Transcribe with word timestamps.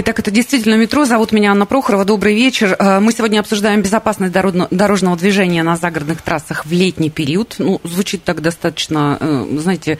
Итак, 0.00 0.20
это 0.20 0.30
действительно 0.30 0.76
метро. 0.76 1.04
Зовут 1.06 1.32
меня 1.32 1.50
Анна 1.50 1.66
Прохорова. 1.66 2.04
Добрый 2.04 2.32
вечер. 2.32 2.76
Э, 2.78 3.00
Мы 3.00 3.12
сегодня 3.12 3.40
обсуждаем 3.40 3.82
безопасность 3.82 4.32
дорожного 4.32 5.16
движения 5.16 5.64
на 5.64 5.76
загородных 5.76 6.22
трассах 6.22 6.66
в 6.66 6.70
летний 6.70 7.10
период. 7.10 7.56
Ну, 7.58 7.80
звучит 7.82 8.22
так 8.22 8.40
достаточно, 8.40 9.16
э, 9.18 9.56
знаете, 9.58 9.98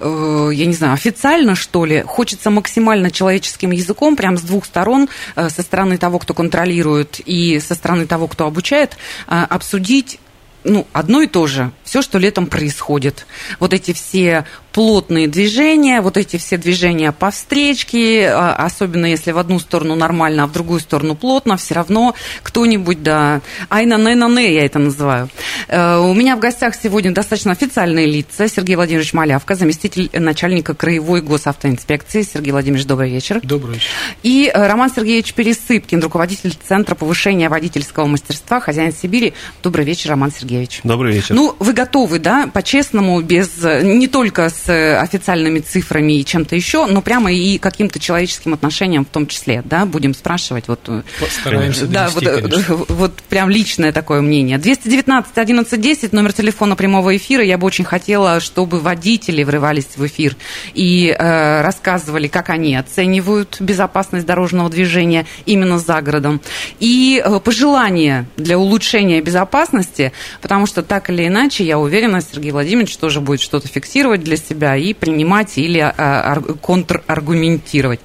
э, 0.00 0.50
я 0.52 0.66
не 0.66 0.74
знаю, 0.74 0.92
официально, 0.92 1.54
что 1.54 1.86
ли. 1.86 2.02
Хочется 2.02 2.50
максимально 2.50 3.10
человеческим 3.10 3.70
языком, 3.70 4.16
прям 4.16 4.36
с 4.36 4.42
двух 4.42 4.66
сторон, 4.66 5.08
со 5.34 5.62
стороны 5.62 5.96
того, 5.96 6.18
кто 6.18 6.34
контролирует, 6.34 7.18
и 7.24 7.58
со 7.58 7.74
стороны 7.74 8.06
того, 8.06 8.26
кто 8.26 8.44
обучает, 8.44 8.98
обсудить 9.26 10.20
ну, 10.64 10.86
одно 10.92 11.22
и 11.22 11.26
то 11.26 11.46
же. 11.46 11.72
Все, 11.92 12.00
что 12.00 12.16
летом 12.16 12.46
происходит. 12.46 13.26
Вот 13.60 13.74
эти 13.74 13.92
все 13.92 14.46
плотные 14.72 15.28
движения, 15.28 16.00
вот 16.00 16.16
эти 16.16 16.38
все 16.38 16.56
движения 16.56 17.12
по 17.12 17.30
встречке, 17.30 18.30
а, 18.30 18.54
особенно 18.54 19.04
если 19.04 19.30
в 19.32 19.36
одну 19.36 19.58
сторону 19.58 19.94
нормально, 19.94 20.44
а 20.44 20.46
в 20.46 20.52
другую 20.52 20.80
сторону 20.80 21.14
плотно, 21.14 21.58
все 21.58 21.74
равно 21.74 22.14
кто-нибудь, 22.42 23.02
да, 23.02 23.42
айна 23.68 23.98
не 23.98 24.14
на 24.14 24.28
не 24.28 24.54
я 24.54 24.64
это 24.64 24.78
называю. 24.78 25.28
Э, 25.68 25.98
У 25.98 26.14
меня 26.14 26.36
в 26.36 26.38
гостях 26.38 26.74
сегодня 26.82 27.12
достаточно 27.12 27.52
официальные 27.52 28.06
лица. 28.06 28.48
Сергей 28.48 28.76
Владимирович 28.76 29.12
Малявка, 29.12 29.54
заместитель 29.54 30.08
начальника 30.14 30.74
Краевой 30.74 31.20
госавтоинспекции. 31.20 32.22
Сергей 32.22 32.52
Владимирович, 32.52 32.86
добрый 32.86 33.10
вечер. 33.10 33.38
Добрый 33.42 33.74
вечер. 33.74 33.90
И 34.22 34.50
э, 34.52 34.66
Роман 34.66 34.90
Сергеевич 34.90 35.34
Пересыпкин, 35.34 36.00
руководитель 36.00 36.56
Центра 36.66 36.94
повышения 36.94 37.50
водительского 37.50 38.06
мастерства 38.06 38.60
«Хозяин 38.60 38.94
Сибири». 38.94 39.34
Добрый 39.62 39.84
вечер, 39.84 40.08
Роман 40.08 40.32
Сергеевич. 40.32 40.80
Добрый 40.84 41.12
вечер. 41.12 41.34
Ну, 41.34 41.54
вы 41.58 41.74
готовы, 41.82 42.20
да, 42.20 42.48
по-честному, 42.52 43.20
без 43.22 43.50
э, 43.64 43.82
не 43.82 44.06
только 44.06 44.50
с 44.50 44.68
э, 44.68 44.96
официальными 44.98 45.58
цифрами 45.58 46.12
и 46.20 46.24
чем-то 46.24 46.54
еще, 46.54 46.86
но 46.86 47.02
прямо 47.02 47.32
и 47.32 47.58
каким-то 47.58 47.98
человеческим 47.98 48.54
отношением 48.54 49.04
в 49.04 49.08
том 49.08 49.26
числе, 49.26 49.62
да, 49.64 49.84
будем 49.84 50.14
спрашивать. 50.14 50.68
Вот, 50.68 50.80
э, 50.86 51.02
Постараемся 51.18 51.86
да, 51.86 52.08
довести, 52.08 52.70
вот, 52.70 52.88
э, 52.88 52.92
вот 52.94 53.14
прям 53.28 53.50
личное 53.50 53.90
такое 53.90 54.20
мнение. 54.20 54.58
219 54.58 55.36
11 55.36 55.80
10, 55.80 56.12
номер 56.12 56.32
телефона 56.32 56.76
прямого 56.76 57.16
эфира. 57.16 57.42
Я 57.42 57.58
бы 57.58 57.66
очень 57.66 57.84
хотела, 57.84 58.38
чтобы 58.38 58.78
водители 58.78 59.42
врывались 59.42 59.88
в 59.96 60.06
эфир 60.06 60.36
и 60.74 61.08
э, 61.08 61.62
рассказывали, 61.62 62.28
как 62.28 62.50
они 62.50 62.76
оценивают 62.76 63.56
безопасность 63.60 64.24
дорожного 64.24 64.70
движения 64.70 65.26
именно 65.46 65.80
за 65.80 66.00
городом. 66.00 66.40
И 66.78 67.20
э, 67.24 67.40
пожелания 67.40 68.26
для 68.36 68.56
улучшения 68.56 69.20
безопасности, 69.20 70.12
потому 70.40 70.66
что 70.66 70.84
так 70.84 71.10
или 71.10 71.26
иначе, 71.26 71.71
я 71.72 71.78
уверена, 71.78 72.20
Сергей 72.20 72.50
Владимирович 72.50 72.98
тоже 72.98 73.22
будет 73.22 73.40
что-то 73.40 73.66
фиксировать 73.66 74.22
для 74.22 74.36
себя 74.36 74.76
и 74.76 74.92
принимать 74.92 75.56
или 75.56 75.80
э, 75.80 75.92
ар- 75.96 76.42
контраргументировать. 76.60 78.00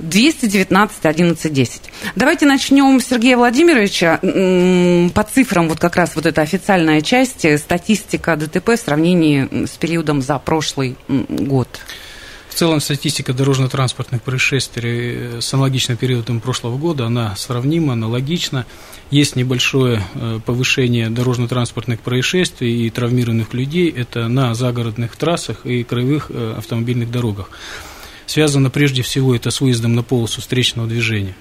219 0.00 1.06
11 1.06 1.52
10. 1.52 1.82
Давайте 2.16 2.46
начнем 2.46 3.00
с 3.00 3.06
Сергея 3.06 3.36
Владимировича. 3.36 4.18
По 5.14 5.22
цифрам, 5.22 5.68
вот 5.68 5.78
как 5.78 5.94
раз 5.94 6.16
вот 6.16 6.26
эта 6.26 6.42
официальная 6.42 7.02
часть, 7.02 7.44
э, 7.44 7.56
статистика 7.56 8.34
ДТП 8.34 8.70
в 8.70 8.78
сравнении 8.78 9.64
с 9.66 9.76
периодом 9.76 10.20
за 10.20 10.40
прошлый 10.40 10.96
год. 11.08 11.68
В 12.54 12.56
целом 12.56 12.80
статистика 12.80 13.32
дорожно-транспортных 13.32 14.22
происшествий 14.22 15.16
э, 15.16 15.40
с 15.40 15.52
аналогичным 15.52 15.96
периодом 15.96 16.40
прошлого 16.40 16.78
года, 16.78 17.06
она 17.06 17.34
сравнима, 17.34 17.94
аналогична. 17.94 18.64
Есть 19.10 19.34
небольшое 19.34 20.04
э, 20.14 20.38
повышение 20.46 21.10
дорожно-транспортных 21.10 21.98
происшествий 21.98 22.86
и 22.86 22.90
травмированных 22.90 23.52
людей. 23.54 23.90
Это 23.90 24.28
на 24.28 24.54
загородных 24.54 25.16
трассах 25.16 25.66
и 25.66 25.82
краевых 25.82 26.30
э, 26.30 26.54
автомобильных 26.56 27.10
дорогах. 27.10 27.50
Связано 28.26 28.70
прежде 28.70 29.02
всего 29.02 29.34
это 29.34 29.50
с 29.50 29.60
выездом 29.60 29.96
на 29.96 30.04
полосу 30.04 30.40
встречного 30.40 30.86
движения. 30.86 31.34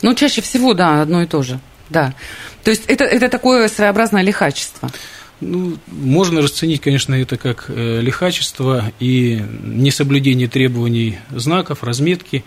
Ну, 0.00 0.14
чаще 0.14 0.42
всего, 0.42 0.74
да, 0.74 1.02
одно 1.02 1.22
и 1.22 1.26
то 1.26 1.42
же. 1.42 1.58
Да. 1.88 2.14
То 2.62 2.70
есть 2.70 2.84
это, 2.86 3.02
это 3.02 3.28
такое 3.28 3.66
своеобразное 3.66 4.22
лихачество. 4.22 4.92
Ну, 5.40 5.76
можно 5.88 6.40
расценить, 6.40 6.80
конечно, 6.80 7.14
это 7.14 7.36
как 7.36 7.66
э, 7.68 8.00
лихачество 8.00 8.90
и 9.00 9.42
несоблюдение 9.62 10.48
требований 10.48 11.18
знаков, 11.30 11.84
разметки. 11.84 12.42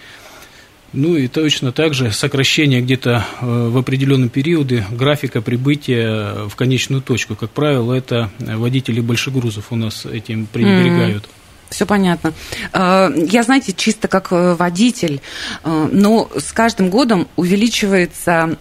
Ну 0.91 1.15
и 1.15 1.27
точно 1.27 1.71
так 1.71 1.93
же 1.93 2.11
сокращение 2.11 2.81
где-то 2.81 3.23
э, 3.41 3.67
в 3.69 3.77
определенные 3.77 4.29
периоды 4.29 4.85
графика 4.89 5.39
прибытия 5.41 6.47
в 6.47 6.55
конечную 6.55 7.03
точку. 7.03 7.35
Как 7.35 7.51
правило, 7.51 7.93
это 7.93 8.31
водители 8.39 9.01
большегрузов 9.01 9.71
у 9.71 9.75
нас 9.75 10.07
этим 10.07 10.47
пренебрегают. 10.47 11.29
Все 11.69 11.85
понятно. 11.85 12.33
Э, 12.73 13.11
Я, 13.29 13.43
знаете, 13.43 13.71
чисто 13.71 14.07
как 14.07 14.29
водитель, 14.31 15.21
но 15.63 16.27
с 16.35 16.51
каждым 16.51 16.89
годом 16.89 17.27
увеличивается 17.35 18.57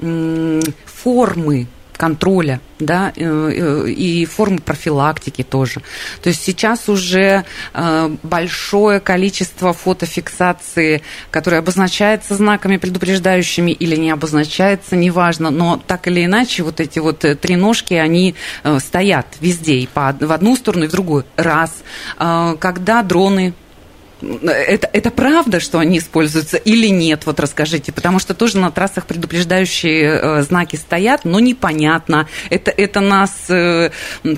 формы 0.85 1.67
контроля, 1.99 2.61
да, 2.79 3.13
э, 3.15 3.23
э, 3.23 3.91
и 3.91 4.25
формы 4.25 4.61
профилактики 4.61 5.43
тоже. 5.43 5.83
То 6.23 6.29
есть 6.31 6.43
сейчас 6.43 6.89
уже 6.89 7.45
э, 7.75 8.11
большое 8.23 9.01
количество 9.01 9.73
фотофиксации, 9.73 11.03
которое 11.31 11.59
обозначается 11.59 12.37
знаками 12.37 12.77
предупреждающими 12.77 13.73
или 13.73 13.97
не 13.97 14.11
обозначается, 14.11 14.95
неважно, 14.95 15.51
но 15.51 15.83
так 15.85 16.07
или 16.07 16.25
иначе 16.25 16.63
вот 16.63 16.81
эти 16.81 17.01
вот 17.01 17.25
три 17.41 17.57
ножки, 17.57 17.95
они 17.95 18.37
стоят 18.79 19.27
везде, 19.41 19.79
и 19.79 19.87
по, 19.89 20.17
в 20.19 20.33
одну 20.33 20.55
сторону, 20.57 20.85
и 20.85 20.89
в 20.89 20.93
другую. 20.93 21.25
Раз. 21.37 21.83
Когда 22.17 23.03
дроны 23.03 23.55
это, 24.21 24.89
это 24.93 25.11
правда, 25.11 25.61
что 25.61 25.79
они 25.79 25.99
используются 25.99 26.57
или 26.57 26.89
нет? 26.89 27.23
Вот 27.27 27.41
расскажите, 27.41 27.93
потому 27.93 28.19
что 28.19 28.35
тоже 28.35 28.59
на 28.59 28.71
трассах 28.71 29.07
предупреждающие 29.07 30.21
э, 30.21 30.43
знаки 30.43 30.77
стоят, 30.77 31.25
но 31.25 31.41
непонятно, 31.41 32.29
это, 32.51 32.71
это 32.71 33.01
нас 33.01 33.47
э, 33.49 33.91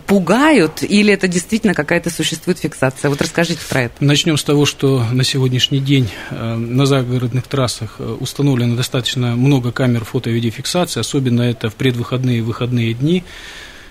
пугают 0.06 0.82
или 0.82 1.12
это 1.12 1.28
действительно 1.28 1.74
какая-то 1.74 2.10
существует 2.10 2.58
фиксация? 2.58 3.08
Вот 3.08 3.20
расскажите 3.22 3.60
про 3.68 3.82
это. 3.82 3.94
Начнем 4.00 4.36
с 4.36 4.44
того, 4.44 4.66
что 4.66 5.04
на 5.12 5.24
сегодняшний 5.24 5.80
день 5.80 6.10
э, 6.30 6.54
на 6.56 6.86
загородных 6.86 7.46
трассах 7.46 8.00
установлено 8.20 8.76
достаточно 8.76 9.36
много 9.36 9.72
камер 9.72 10.04
фото- 10.04 10.30
и 10.30 10.32
видеофиксации, 10.32 11.00
особенно 11.00 11.42
это 11.42 11.70
в 11.70 11.74
предвыходные 11.74 12.38
и 12.38 12.42
выходные 12.42 12.94
дни. 12.94 13.24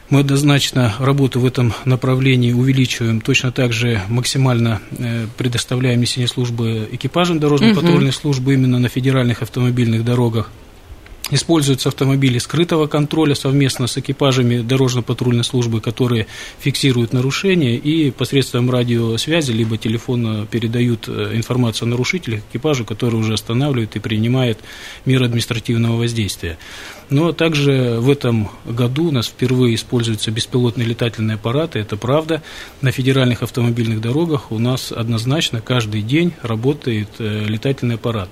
Мы 0.10 0.22
однозначно 0.22 0.96
работу 1.00 1.40
в 1.40 1.46
этом 1.46 1.74
направлении 1.86 2.52
увеличиваем. 2.52 3.22
Точно 3.22 3.52
так 3.52 3.74
же 3.74 4.02
максимально 4.10 4.82
э, 4.98 5.28
предоставляем 5.38 6.02
несение 6.02 6.28
службы 6.28 6.90
экипажам 6.92 7.40
дорожно-патрульной 7.40 8.12
службы 8.12 8.56
именно 8.56 8.80
на 8.80 8.90
федеральных 8.90 9.44
автомобильных 9.44 10.04
дорогах. 10.04 10.50
Используются 11.32 11.90
автомобили 11.90 12.40
скрытого 12.40 12.88
контроля 12.88 13.36
совместно 13.36 13.86
с 13.86 13.98
экипажами 13.98 14.62
дорожно-патрульной 14.62 15.44
службы, 15.44 15.80
которые 15.80 16.26
фиксируют 16.60 17.14
нарушения 17.14 17.76
и 17.76 18.10
посредством 18.10 18.72
радиосвязи 18.72 19.52
либо 19.52 19.78
телефона 19.78 20.48
передают 20.50 21.08
э, 21.08 21.32
информацию 21.36 21.86
о 21.86 21.90
нарушителях 21.90 22.42
экипажу, 22.50 22.84
который 22.84 23.16
уже 23.16 23.34
останавливает 23.34 23.96
и 23.96 24.00
принимает 24.00 24.60
меры 25.06 25.26
административного 25.26 25.98
воздействия. 25.98 26.58
Но 27.12 27.32
также 27.32 27.98
в 28.00 28.10
этом 28.10 28.50
году 28.66 29.10
у 29.10 29.12
нас 29.12 29.28
впервые 29.28 29.76
используются 29.76 30.32
беспилотные 30.32 30.88
летательные 30.88 31.36
аппараты, 31.36 31.78
это 31.78 31.96
правда. 31.96 32.42
На 32.82 32.92
федеральных 32.92 33.44
автомобильных 33.44 34.02
дорогах 34.02 34.52
у 34.52 34.58
нас 34.58 34.92
однозначно 34.92 35.62
каждый 35.62 36.02
день 36.02 36.34
работает 36.42 37.10
э, 37.20 37.46
летательный 37.46 37.96
аппарат. 37.96 38.30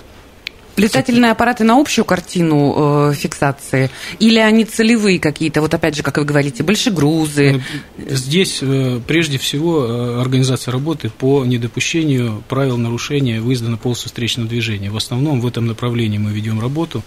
Летательные 0.78 1.32
аппараты 1.32 1.64
на 1.64 1.80
общую 1.80 2.06
картину 2.06 3.10
э, 3.10 3.14
фиксации 3.16 3.90
или 4.20 4.38
они 4.38 4.64
целевые 4.64 5.20
какие-то? 5.20 5.62
Вот 5.62 5.74
опять 5.74 5.96
же, 5.96 6.04
как 6.04 6.18
вы 6.18 6.24
говорите, 6.24 6.64
большегрузы. 6.64 7.64
Здесь 7.98 8.60
э, 8.62 9.02
прежде 9.08 9.40
всего 9.40 9.86
э, 9.86 10.22
организация 10.22 10.72
работы 10.72 11.10
по 11.10 11.44
недопущению 11.46 12.44
правил 12.48 12.78
нарушения 12.78 13.42
выезда 13.42 13.70
на 13.70 13.78
полосу 13.78 14.08
встречного 14.08 14.48
движения. 14.48 14.92
В 14.92 14.98
основном 14.98 15.42
в 15.42 15.48
этом 15.48 15.66
направлении 15.66 16.20
мы 16.20 16.32
ведем 16.32 16.62
работу. 16.62 17.04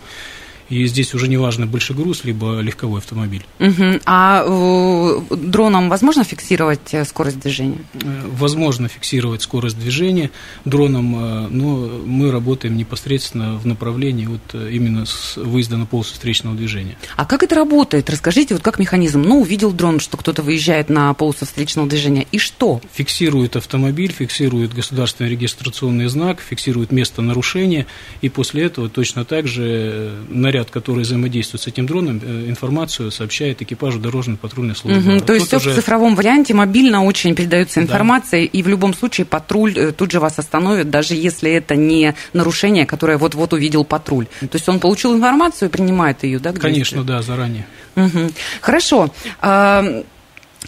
И 0.70 0.86
здесь 0.86 1.14
уже 1.14 1.28
не 1.28 1.36
важно 1.36 1.66
больше 1.66 1.94
груз, 1.94 2.24
либо 2.24 2.60
легковой 2.60 3.00
автомобиль. 3.00 3.44
Угу. 3.58 4.00
А 4.06 4.44
э, 4.46 5.20
дроном 5.36 5.88
возможно 5.88 6.22
фиксировать 6.22 6.92
э, 6.92 7.04
скорость 7.04 7.40
движения? 7.40 7.78
Э, 7.94 8.28
возможно 8.32 8.88
фиксировать 8.88 9.42
скорость 9.42 9.78
движения 9.78 10.30
дроном, 10.64 11.10
но 11.50 12.00
мы 12.06 12.30
работаем 12.30 12.76
непосредственно 12.76 13.58
в 13.58 13.66
направлении 13.66 14.26
вот 14.26 14.54
именно 14.54 15.06
с 15.06 15.36
выезда 15.36 15.76
на 15.76 15.86
полосу 15.86 16.14
встречного 16.14 16.56
движения. 16.56 16.96
А 17.16 17.26
как 17.26 17.42
это 17.42 17.56
работает? 17.56 18.08
Расскажите, 18.08 18.54
вот 18.54 18.62
как 18.62 18.78
механизм? 18.78 19.22
Ну, 19.22 19.40
увидел 19.40 19.72
дрон, 19.72 19.98
что 19.98 20.16
кто-то 20.16 20.42
выезжает 20.42 20.88
на 20.88 21.12
полосу 21.14 21.46
встречного 21.46 21.88
движения, 21.88 22.26
и 22.30 22.38
что? 22.38 22.80
Фиксирует 22.92 23.56
автомобиль, 23.56 24.12
фиксирует 24.12 24.72
государственный 24.72 25.30
регистрационный 25.30 26.06
знак, 26.06 26.40
фиксирует 26.40 26.92
место 26.92 27.22
нарушения, 27.22 27.86
и 28.20 28.28
после 28.28 28.64
этого 28.64 28.88
точно 28.88 29.24
так 29.24 29.48
же 29.48 30.12
наряд, 30.28 30.59
который 30.68 31.04
взаимодействует 31.04 31.62
с 31.62 31.66
этим 31.68 31.86
дроном, 31.86 32.18
информацию 32.18 33.10
сообщает 33.10 33.62
экипажу 33.62 34.00
дорожно-патрульной 34.00 34.74
службы. 34.76 35.16
Угу, 35.16 35.24
то 35.24 35.32
есть 35.32 35.46
все 35.46 35.56
уже... 35.56 35.70
в 35.70 35.74
цифровом 35.76 36.16
варианте, 36.16 36.52
мобильно 36.52 37.04
очень 37.04 37.34
передается 37.34 37.80
информация, 37.80 38.42
да. 38.42 38.50
и 38.52 38.62
в 38.62 38.68
любом 38.68 38.92
случае 38.92 39.24
патруль 39.24 39.92
тут 39.92 40.10
же 40.10 40.20
вас 40.20 40.38
остановит, 40.38 40.90
даже 40.90 41.14
если 41.14 41.50
это 41.52 41.76
не 41.76 42.14
нарушение, 42.32 42.84
которое 42.84 43.16
вот-вот 43.16 43.52
увидел 43.52 43.84
патруль. 43.84 44.26
То 44.40 44.54
есть 44.54 44.68
он 44.68 44.80
получил 44.80 45.14
информацию 45.14 45.68
и 45.68 45.72
принимает 45.72 46.24
ее, 46.24 46.40
да? 46.40 46.52
Конечно, 46.52 47.04
да, 47.04 47.22
заранее. 47.22 47.66
Угу. 47.96 48.32
Хорошо. 48.60 49.12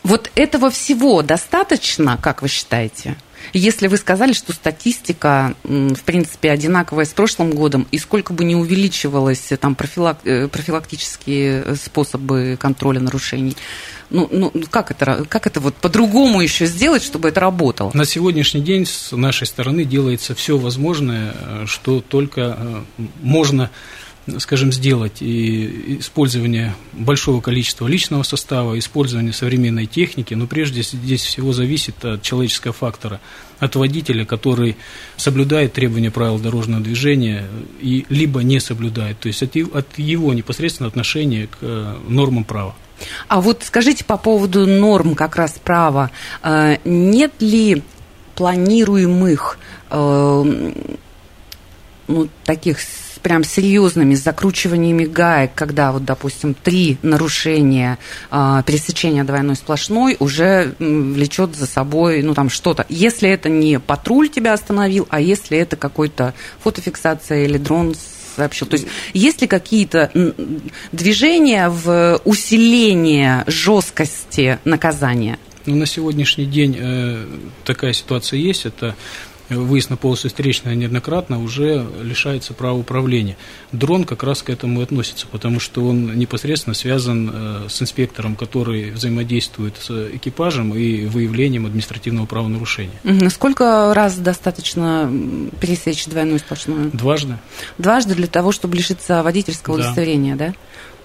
Вот 0.02 0.30
этого 0.34 0.70
всего 0.70 1.22
достаточно, 1.22 2.16
как 2.16 2.40
вы 2.42 2.48
считаете? 2.48 3.16
Если 3.52 3.86
вы 3.86 3.96
сказали, 3.96 4.32
что 4.32 4.52
статистика, 4.52 5.54
в 5.64 6.02
принципе, 6.04 6.50
одинаковая 6.50 7.04
с 7.04 7.10
прошлым 7.10 7.52
годом, 7.52 7.86
и 7.90 7.98
сколько 7.98 8.32
бы 8.32 8.44
ни 8.44 8.54
увеличивалось 8.54 9.50
там 9.60 9.74
профилак... 9.74 10.18
Э, 10.24 10.48
профилактические 10.48 11.76
способы 11.76 12.56
контроля 12.60 13.00
нарушений, 13.00 13.56
ну, 14.10 14.28
ну 14.30 14.52
как, 14.70 14.90
это, 14.90 15.24
как 15.28 15.46
это 15.46 15.60
вот 15.60 15.74
по-другому 15.74 16.40
еще 16.40 16.66
сделать, 16.66 17.02
чтобы 17.02 17.28
это 17.28 17.40
работало? 17.40 17.90
На 17.94 18.04
сегодняшний 18.04 18.60
день 18.60 18.86
с 18.86 19.12
нашей 19.12 19.46
стороны 19.46 19.84
делается 19.84 20.34
все 20.34 20.58
возможное, 20.58 21.34
э, 21.34 21.64
что 21.66 22.00
только 22.00 22.56
э, 22.58 22.82
можно 23.22 23.70
скажем, 24.38 24.72
сделать 24.72 25.20
и 25.20 25.98
использование 25.98 26.74
большого 26.92 27.40
количества 27.40 27.86
личного 27.86 28.22
состава, 28.22 28.78
использование 28.78 29.32
современной 29.32 29.86
техники, 29.86 30.34
но 30.34 30.46
прежде 30.46 30.82
здесь 30.82 31.22
всего 31.22 31.52
зависит 31.52 32.04
от 32.04 32.22
человеческого 32.22 32.72
фактора, 32.72 33.20
от 33.58 33.74
водителя, 33.74 34.24
который 34.24 34.76
соблюдает 35.16 35.72
требования 35.72 36.10
правил 36.10 36.38
дорожного 36.38 36.82
движения 36.82 37.46
и 37.80 38.06
либо 38.08 38.42
не 38.42 38.60
соблюдает, 38.60 39.18
то 39.18 39.28
есть 39.28 39.42
от 39.42 39.98
его 39.98 40.34
непосредственно 40.34 40.88
отношения 40.88 41.48
к 41.48 41.58
э, 41.60 41.96
нормам 42.08 42.44
права. 42.44 42.74
А 43.26 43.40
вот 43.40 43.62
скажите 43.64 44.04
по 44.04 44.16
поводу 44.16 44.66
норм 44.66 45.16
как 45.16 45.34
раз 45.34 45.58
права. 45.62 46.10
Э, 46.42 46.76
нет 46.84 47.32
ли 47.40 47.82
планируемых 48.36 49.58
э, 49.90 50.72
ну, 52.08 52.28
таких 52.44 52.78
прям 53.22 53.44
серьезными 53.44 54.14
закручиваниями 54.14 55.04
гаек, 55.04 55.52
когда 55.54 55.92
вот, 55.92 56.04
допустим, 56.04 56.54
три 56.54 56.98
нарушения 57.02 57.98
э, 58.30 58.62
пересечения 58.66 59.24
двойной 59.24 59.56
сплошной 59.56 60.16
уже 60.18 60.74
влечет 60.78 61.56
за 61.56 61.66
собой, 61.66 62.22
ну, 62.22 62.34
там 62.34 62.50
что-то. 62.50 62.84
Если 62.88 63.28
это 63.28 63.48
не 63.48 63.78
патруль 63.80 64.28
тебя 64.28 64.52
остановил, 64.52 65.06
а 65.10 65.20
если 65.20 65.58
это 65.58 65.76
какой-то 65.76 66.34
фотофиксация 66.62 67.44
или 67.44 67.58
дрон 67.58 67.94
сообщил. 68.36 68.66
То 68.66 68.74
есть 68.74 68.88
есть 69.12 69.42
ли 69.42 69.46
какие-то 69.46 70.10
движения 70.90 71.68
в 71.68 72.20
усиление 72.24 73.44
жесткости 73.46 74.58
наказания? 74.64 75.38
Ну, 75.66 75.76
на 75.76 75.86
сегодняшний 75.86 76.46
день 76.46 76.76
э, 76.78 77.24
такая 77.64 77.92
ситуация 77.92 78.38
есть. 78.38 78.66
Это 78.66 78.96
выезд 79.48 79.90
на 79.90 79.96
полосу 79.96 80.28
встречная 80.28 80.74
неоднократно 80.74 81.42
уже 81.42 81.86
лишается 82.02 82.54
права 82.54 82.78
управления. 82.78 83.36
Дрон 83.72 84.04
как 84.04 84.22
раз 84.22 84.42
к 84.42 84.50
этому 84.50 84.80
и 84.80 84.82
относится, 84.82 85.26
потому 85.30 85.60
что 85.60 85.86
он 85.86 86.16
непосредственно 86.16 86.74
связан 86.74 87.30
э, 87.32 87.66
с 87.68 87.82
инспектором, 87.82 88.36
который 88.36 88.90
взаимодействует 88.90 89.76
с 89.78 89.90
экипажем 90.14 90.74
и 90.74 91.06
выявлением 91.06 91.66
административного 91.66 92.26
правонарушения. 92.26 93.28
Сколько 93.30 93.92
раз 93.94 94.16
достаточно 94.16 95.10
пересечь 95.60 96.06
двойную 96.06 96.38
сплошную? 96.38 96.90
Дважды. 96.92 97.38
Дважды 97.78 98.14
для 98.14 98.26
того, 98.26 98.52
чтобы 98.52 98.76
лишиться 98.76 99.22
водительского 99.22 99.76
да. 99.76 99.84
удостоверения, 99.84 100.36
да? 100.36 100.54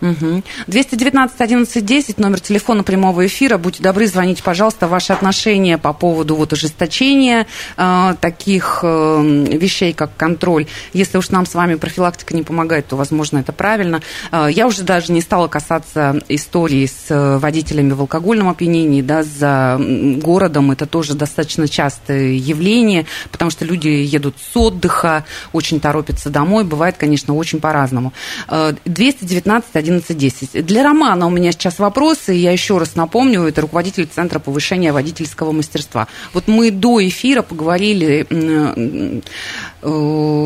Угу. 0.01 0.43
219 0.67 1.41
11 1.41 1.85
10, 1.85 2.19
номер 2.19 2.39
телефона 2.39 2.83
прямого 2.83 3.25
эфира. 3.25 3.57
Будьте 3.57 3.81
добры, 3.81 4.07
звоните, 4.07 4.43
пожалуйста, 4.43 4.87
ваши 4.87 5.13
отношения 5.13 5.77
по 5.77 5.93
поводу 5.93 6.35
вот 6.35 6.53
ужесточения 6.53 7.47
э, 7.77 8.15
таких 8.21 8.79
э, 8.83 9.47
вещей, 9.51 9.93
как 9.93 10.15
контроль. 10.15 10.67
Если 10.93 11.17
уж 11.17 11.29
нам 11.29 11.45
с 11.45 11.55
вами 11.55 11.75
профилактика 11.75 12.35
не 12.35 12.43
помогает, 12.43 12.87
то, 12.87 12.95
возможно, 12.95 13.39
это 13.39 13.53
правильно. 13.53 14.01
Э, 14.31 14.47
я 14.51 14.67
уже 14.67 14.83
даже 14.83 15.11
не 15.11 15.21
стала 15.21 15.47
касаться 15.47 16.21
истории 16.29 16.85
с 16.85 17.09
э, 17.09 17.37
водителями 17.37 17.93
в 17.93 18.01
алкогольном 18.01 18.49
опьянении, 18.49 19.01
да, 19.01 19.23
за 19.23 19.79
городом. 19.79 20.71
Это 20.71 20.85
тоже 20.85 21.15
достаточно 21.15 21.67
частое 21.67 22.33
явление, 22.33 23.05
потому 23.31 23.49
что 23.49 23.65
люди 23.65 23.87
едут 23.87 24.35
с 24.39 24.55
отдыха, 24.55 25.25
очень 25.53 25.79
торопятся 25.79 26.29
домой. 26.29 26.63
Бывает, 26.63 26.97
конечно, 26.97 27.35
очень 27.35 27.59
по-разному. 27.59 28.13
Э, 28.47 28.73
219 28.85 29.86
11.10. 29.87 30.61
Для 30.63 30.83
Романа 30.83 31.27
у 31.27 31.29
меня 31.29 31.51
сейчас 31.51 31.79
вопросы. 31.79 32.33
Я 32.33 32.51
еще 32.51 32.77
раз 32.77 32.95
напомню, 32.95 33.43
это 33.43 33.61
руководитель 33.61 34.05
Центра 34.05 34.39
повышения 34.39 34.91
водительского 34.91 35.51
мастерства. 35.51 36.07
Вот 36.33 36.47
мы 36.47 36.71
до 36.71 37.05
эфира 37.05 37.41
поговорили, 37.41 38.25
э, 38.29 39.21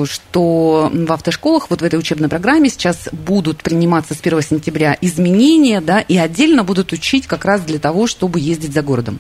что 0.06 0.92
в 0.94 1.12
автошколах, 1.12 1.70
вот 1.70 1.82
в 1.82 1.84
этой 1.84 2.00
учебной 2.00 2.30
программе 2.30 2.70
сейчас 2.70 3.10
будут 3.12 3.64
приниматься 3.64 4.14
с 4.14 4.20
1 4.20 4.42
сентября 4.42 4.98
изменения, 5.02 5.82
да, 5.82 6.00
и 6.00 6.18
отдельно 6.18 6.64
будут 6.64 6.94
учить 6.94 7.28
как 7.28 7.46
раз 7.46 7.62
для 7.62 7.80
того, 7.80 8.08
чтобы 8.08 8.40
ездить 8.40 8.74
за 8.74 8.82
городом. 8.82 9.20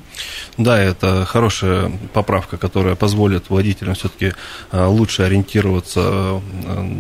Да, 0.57 0.79
это 0.79 1.25
хорошая 1.25 1.91
поправка, 2.13 2.57
которая 2.57 2.95
позволит 2.95 3.50
водителям 3.50 3.95
все-таки 3.95 4.33
э, 4.71 4.85
лучше 4.85 5.24
ориентироваться 5.24 6.01
э, 6.01 6.39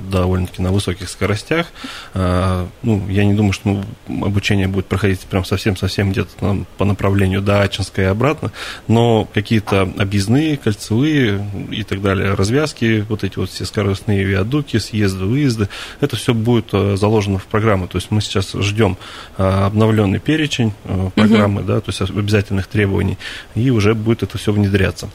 довольно-таки 0.09 0.61
на 0.61 0.71
высоких 0.71 1.09
скоростях. 1.09 1.67
Ну, 2.13 3.07
я 3.11 3.25
не 3.25 3.33
думаю, 3.33 3.53
что 3.53 3.83
обучение 4.07 4.67
будет 4.67 4.87
проходить 4.87 5.21
прям 5.21 5.45
совсем-совсем 5.45 6.11
где-то 6.11 6.65
по 6.77 6.85
направлению 6.85 7.41
до 7.41 7.61
Ачинска 7.61 8.01
и 8.01 8.05
обратно, 8.05 8.51
но 8.87 9.27
какие-то 9.33 9.81
объездные, 9.97 10.57
кольцевые 10.57 11.45
и 11.71 11.83
так 11.83 12.01
далее, 12.01 12.33
развязки, 12.33 13.05
вот 13.07 13.23
эти 13.23 13.37
вот 13.37 13.49
все 13.49 13.65
скоростные 13.65 14.23
виадуки, 14.23 14.77
съезды, 14.77 15.25
выезды, 15.25 15.69
это 15.99 16.15
все 16.15 16.33
будет 16.33 16.69
э, 16.73 16.95
заложено 16.97 17.37
в 17.37 17.45
программу. 17.45 17.87
То 17.87 17.97
есть 17.97 18.11
мы 18.11 18.21
сейчас 18.21 18.53
ждем 18.53 18.97
э, 19.37 19.43
обновленный 19.43 20.19
перечень 20.19 20.73
э, 20.85 21.09
программы, 21.15 21.61
угу. 21.61 21.67
да, 21.67 21.81
то 21.81 21.91
есть 21.91 22.01
обязательных 22.01 22.67
требований, 22.67 23.17
и 23.55 23.69
уже 23.69 23.93
будет 23.93 24.23
это 24.23 24.37
все 24.37 24.51
внедряться 24.51 25.09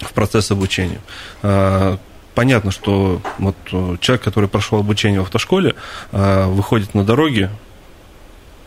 в 0.00 0.12
процесс 0.12 0.50
обучения 0.50 1.00
понятно, 2.34 2.70
что 2.70 3.20
вот 3.38 3.56
э, 3.72 3.96
человек, 4.00 4.22
который 4.22 4.48
прошел 4.48 4.78
обучение 4.78 5.20
в 5.20 5.24
автошколе, 5.24 5.74
э, 6.12 6.46
выходит 6.46 6.94
на 6.94 7.04
дороги, 7.04 7.50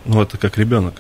ну, 0.06 0.22
это 0.22 0.38
как 0.38 0.58
ребенок. 0.58 0.96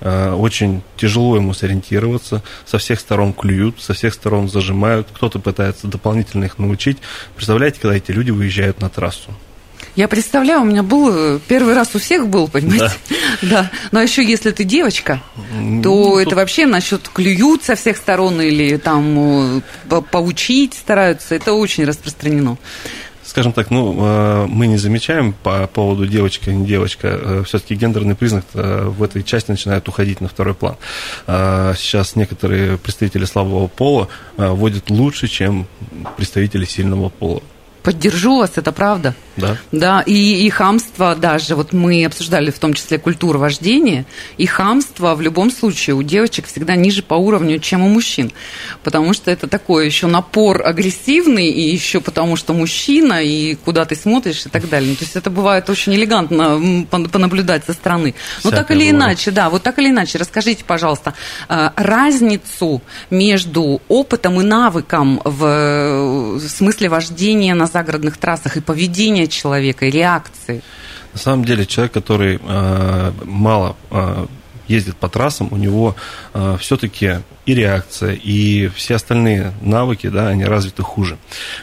Э, 0.00 0.32
очень 0.32 0.82
тяжело 0.96 1.36
ему 1.36 1.54
сориентироваться, 1.54 2.42
со 2.64 2.78
всех 2.78 3.00
сторон 3.00 3.32
клюют, 3.32 3.80
со 3.80 3.94
всех 3.94 4.14
сторон 4.14 4.48
зажимают, 4.48 5.08
кто-то 5.12 5.38
пытается 5.38 5.86
дополнительно 5.86 6.44
их 6.44 6.58
научить. 6.58 6.98
Представляете, 7.34 7.80
когда 7.80 7.96
эти 7.96 8.10
люди 8.10 8.30
выезжают 8.30 8.80
на 8.80 8.90
трассу? 8.90 9.30
Я 9.96 10.08
представляю, 10.08 10.62
у 10.62 10.64
меня 10.64 10.82
был 10.82 11.38
первый 11.46 11.74
раз 11.74 11.94
у 11.94 12.00
всех 12.00 12.26
был, 12.26 12.48
понимаете? 12.48 12.94
Да. 13.08 13.16
да. 13.42 13.70
Но 13.92 14.02
еще 14.02 14.24
если 14.24 14.50
ты 14.50 14.64
девочка, 14.64 15.22
то 15.36 15.52
ну, 15.60 16.18
это 16.18 16.30
тут... 16.30 16.36
вообще 16.36 16.66
насчет 16.66 17.08
клюют 17.08 17.62
со 17.62 17.76
всех 17.76 17.96
сторон 17.96 18.40
или 18.40 18.76
там 18.76 19.60
э, 19.88 20.02
поучить 20.10 20.74
стараются. 20.74 21.34
Это 21.34 21.52
очень 21.52 21.84
распространено 21.84 22.58
скажем 23.26 23.52
так, 23.52 23.70
ну, 23.70 23.96
э, 23.98 24.46
мы 24.48 24.68
не 24.68 24.76
замечаем 24.76 25.32
по 25.32 25.66
поводу 25.66 26.06
девочка, 26.06 26.52
не 26.52 26.64
девочка, 26.64 27.08
э, 27.08 27.42
все-таки 27.44 27.74
гендерный 27.74 28.14
признак 28.14 28.44
в 28.52 29.02
этой 29.02 29.24
части 29.24 29.50
начинает 29.50 29.88
уходить 29.88 30.20
на 30.20 30.28
второй 30.28 30.54
план. 30.54 30.76
Сейчас 31.26 32.14
некоторые 32.14 32.78
представители 32.78 33.24
слабого 33.24 33.66
пола 33.66 34.08
водят 34.36 34.88
лучше, 34.90 35.26
чем 35.26 35.66
представители 36.16 36.64
сильного 36.64 37.08
пола. 37.08 37.42
Поддержу 37.84 38.38
вас, 38.38 38.52
это 38.56 38.72
правда. 38.72 39.14
Да. 39.36 39.56
Да, 39.72 40.02
и, 40.06 40.46
и 40.46 40.50
хамство 40.50 41.14
даже, 41.14 41.56
вот 41.56 41.72
мы 41.72 42.04
обсуждали 42.04 42.50
в 42.50 42.58
том 42.58 42.74
числе 42.74 42.98
культуру 42.98 43.38
вождения, 43.38 44.06
и 44.38 44.46
хамство 44.46 45.14
в 45.14 45.20
любом 45.20 45.50
случае 45.50 45.96
у 45.96 46.02
девочек 46.02 46.46
всегда 46.46 46.76
ниже 46.76 47.02
по 47.02 47.14
уровню, 47.14 47.58
чем 47.58 47.82
у 47.82 47.88
мужчин, 47.88 48.32
потому 48.82 49.12
что 49.12 49.30
это 49.30 49.46
такой 49.46 49.86
еще 49.86 50.06
напор 50.06 50.62
агрессивный, 50.64 51.48
и 51.48 51.72
еще 51.72 52.00
потому 52.00 52.36
что 52.36 52.52
мужчина, 52.52 53.22
и 53.22 53.54
куда 53.56 53.84
ты 53.84 53.96
смотришь 53.96 54.46
и 54.46 54.48
так 54.48 54.68
далее. 54.68 54.90
Ну, 54.90 54.96
то 54.96 55.04
есть 55.04 55.16
это 55.16 55.30
бывает 55.30 55.68
очень 55.68 55.94
элегантно 55.94 56.86
понаблюдать 56.90 57.64
со 57.64 57.72
стороны. 57.72 58.14
Но 58.42 58.50
так 58.50 58.70
или 58.70 58.90
бывает. 58.90 58.94
иначе, 58.94 59.30
да, 59.30 59.50
вот 59.50 59.62
так 59.62 59.78
или 59.78 59.90
иначе, 59.90 60.18
расскажите, 60.18 60.64
пожалуйста, 60.64 61.14
э, 61.48 61.70
разницу 61.76 62.82
между 63.10 63.80
опытом 63.88 64.40
и 64.40 64.44
навыком 64.44 65.20
в 65.24 66.40
смысле 66.40 66.88
вождения 66.88 67.54
на 67.54 67.66
загородных 67.66 68.16
трассах 68.16 68.56
и 68.56 68.60
поведения 68.60 69.23
человека, 69.32 69.86
и 69.86 69.90
реакции? 69.90 70.62
На 71.12 71.18
самом 71.18 71.44
деле 71.44 71.64
человек, 71.66 71.92
который 71.92 72.40
э, 72.42 73.12
мало 73.24 73.76
э, 73.90 74.26
ездит 74.68 74.96
по 74.96 75.08
трассам, 75.08 75.48
у 75.50 75.56
него 75.56 75.94
э, 76.32 76.56
все-таки 76.60 77.20
и 77.46 77.54
реакция, 77.54 78.12
и 78.14 78.68
все 78.68 78.96
остальные 78.96 79.52
навыки, 79.60 80.08
да, 80.08 80.28
они 80.28 80.44
развиты 80.44 80.82
хуже. 80.82 81.18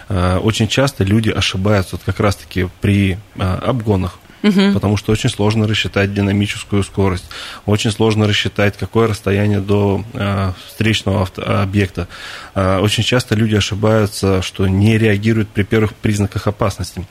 Э, 0.10 0.38
очень 0.38 0.68
часто 0.68 1.03
люди 1.03 1.30
ошибаются 1.30 1.96
вот 1.96 2.03
как 2.06 2.20
раз-таки 2.20 2.70
при 2.82 3.18
э, 3.36 3.41
обгонах, 3.41 4.20
угу. 4.44 4.74
потому 4.74 4.98
что 4.98 5.12
очень 5.12 5.30
сложно 5.30 5.68
рассчитать 5.68 6.13
динамическую 6.13 6.84
скорость, 6.84 7.25
очень 7.65 7.91
сложно 7.91 8.27
рассчитать, 8.27 8.77
какое 8.77 9.08
расстояние 9.08 9.60
до 9.60 10.03
э, 10.13 10.53
встречного 10.68 11.24
авто, 11.24 11.41
объекта. 11.62 12.08
Э, 12.53 12.80
очень 12.80 13.03
часто 13.03 13.36
люди 13.36 13.56
ошибаются, 13.56 14.41
что 14.41 14.68
не 14.68 14.98
реагируют 14.98 15.50
при 15.50 15.63
первых 15.63 15.94
признаках 15.96 16.48
опасности. 16.48 17.06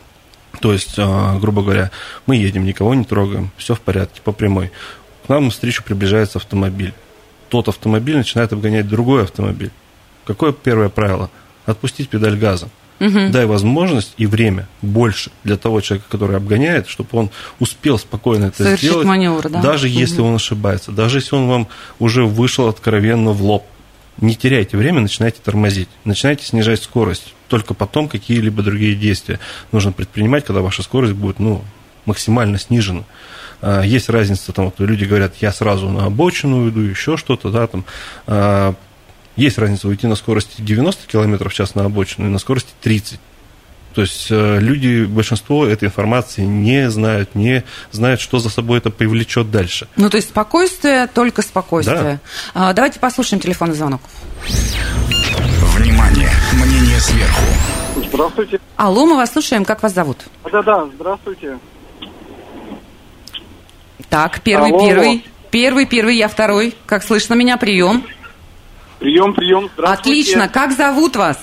То 0.61 0.73
есть, 0.73 0.99
э, 0.99 1.39
грубо 1.39 1.63
говоря, 1.63 1.91
мы 2.27 2.37
едем, 2.37 2.65
никого 2.65 2.95
не 2.95 3.05
трогаем, 3.05 3.51
все 3.57 3.75
в 3.75 3.81
порядке, 3.81 4.21
по 4.23 4.33
прямой. 4.33 4.73
К 5.27 5.29
нам 5.29 5.45
навстречу 5.45 5.85
приближается 5.85 6.39
автомобиль. 6.39 6.93
Тот 7.49 7.69
автомобиль 7.69 8.17
начинает 8.17 8.53
обгонять 8.53 8.89
другой 8.89 9.23
автомобиль. 9.23 9.71
Какое 10.25 10.53
первое 10.53 10.89
правило? 10.89 11.31
Отпустить 11.67 12.09
педаль 12.09 12.37
газа 12.37 12.69
угу. 13.01 13.31
дай 13.31 13.47
возможность 13.47 14.13
и 14.19 14.27
время 14.27 14.69
больше 14.83 15.31
для 15.43 15.57
того 15.57 15.81
человека, 15.81 16.07
который 16.11 16.37
обгоняет, 16.37 16.89
чтобы 16.89 17.09
он 17.13 17.31
успел 17.59 17.99
спокойно 17.99 18.47
это 18.47 18.63
Совершить 18.63 18.91
сделать, 18.91 19.07
маневр, 19.07 19.49
да? 19.49 19.61
даже 19.61 19.89
угу. 19.89 19.99
если 19.99 20.21
он 20.21 20.37
ошибается, 20.37 20.93
даже 20.93 21.19
если 21.19 21.35
он 21.35 21.49
вам 21.49 21.69
уже 21.99 22.25
вышел 22.25 22.69
откровенно 22.69 23.33
в 23.33 23.43
лоб. 23.43 23.65
Не 24.19 24.35
теряйте 24.35 24.77
время, 24.77 25.01
начинайте 25.01 25.39
тормозить, 25.43 25.89
начинайте 26.05 26.45
снижать 26.45 26.83
скорость. 26.83 27.35
Только 27.51 27.75
потом 27.75 28.09
какие-либо 28.09 28.63
другие 28.63 28.95
действия 28.95 29.41
нужно 29.73 29.91
предпринимать, 29.91 30.45
когда 30.45 30.61
ваша 30.61 30.85
скорость 30.85 31.15
будет 31.15 31.41
ну, 31.41 31.65
максимально 32.07 32.59
снижена. 32.59 33.03
А, 33.61 33.83
есть 33.83 34.09
разница, 34.09 34.53
там, 34.53 34.67
вот 34.67 34.79
люди 34.79 35.05
говорят, 35.05 35.35
я 35.41 35.51
сразу 35.51 35.89
на 35.89 36.07
обочину 36.07 36.65
уйду, 36.65 36.81
еще 36.81 37.17
что-то, 37.17 37.51
да, 37.51 37.67
там, 37.67 37.85
а, 38.29 38.75
есть 39.35 39.59
разница 39.59 39.89
уйти 39.89 40.07
на 40.07 40.15
скорости 40.15 40.63
90 40.63 41.09
км 41.09 41.49
в 41.49 41.53
час 41.53 41.75
на 41.75 41.85
обочину 41.85 42.29
и 42.29 42.31
на 42.31 42.39
скорости 42.39 42.71
30. 42.83 43.19
То 43.95 44.03
есть 44.03 44.29
э, 44.31 44.61
люди, 44.61 45.05
большинство 45.05 45.67
этой 45.67 45.87
информации 45.87 46.43
не 46.43 46.89
знают, 46.91 47.35
не 47.35 47.65
знают, 47.91 48.21
что 48.21 48.39
за 48.39 48.49
собой 48.49 48.79
это 48.79 48.91
привлечет 48.91 49.51
дальше. 49.51 49.89
Ну, 49.97 50.09
то 50.09 50.17
есть 50.17 50.29
спокойствие, 50.29 51.09
только 51.09 51.43
спокойствие. 51.43 52.21
Да. 52.55 52.73
Давайте 52.73 53.01
послушаем 53.01 53.43
телефонный 53.43 53.75
звонок. 53.75 54.01
Мнение 56.81 57.01
сверху. 57.01 57.43
Здравствуйте. 58.09 58.61
Алло, 58.77 59.05
мы 59.05 59.17
вас 59.17 59.33
слушаем. 59.33 59.67
Как 59.67 59.83
вас 59.83 59.93
зовут? 59.93 60.17
Да-да, 60.51 60.87
здравствуйте. 60.95 61.59
Так, 64.09 64.41
первый, 64.41 64.71
Алло. 64.71 64.81
первый. 64.81 65.25
Первый, 65.51 65.85
первый, 65.85 66.17
я 66.17 66.29
второй. 66.29 66.75
Как 66.87 67.03
слышно 67.03 67.35
меня? 67.35 67.59
Прием. 67.59 68.03
Прием, 68.99 69.35
прием. 69.35 69.69
Отлично. 69.77 70.49
Как 70.49 70.73
зовут 70.73 71.17
вас? 71.17 71.39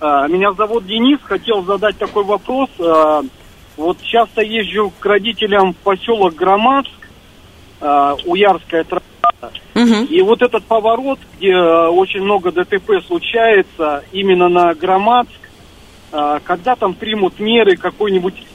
А, 0.00 0.26
меня 0.28 0.52
зовут 0.52 0.86
Денис. 0.86 1.18
Хотел 1.24 1.62
задать 1.64 1.98
такой 1.98 2.24
вопрос. 2.24 2.70
А, 2.78 3.20
вот 3.76 4.00
часто 4.00 4.40
езжу 4.40 4.92
к 4.98 5.04
родителям 5.04 5.74
в 5.74 5.76
поселок 5.76 6.34
Громадск, 6.34 6.90
а, 7.82 8.16
Уярская 8.24 8.84
трасса. 8.84 9.52
Угу. 9.74 10.04
И 10.08 10.22
вот 10.22 10.40
этот 10.40 10.64
поворот, 10.64 11.18
где 11.36 11.54
очень 11.56 12.22
много 12.22 12.52
ДТП 12.52 13.02
случается, 13.06 14.02
именно 14.12 14.48
на 14.48 14.72
Громадск, 14.74 15.32
когда 16.44 16.76
там 16.76 16.94
примут 16.94 17.40
меры, 17.40 17.76
какой-нибудь 17.76 18.46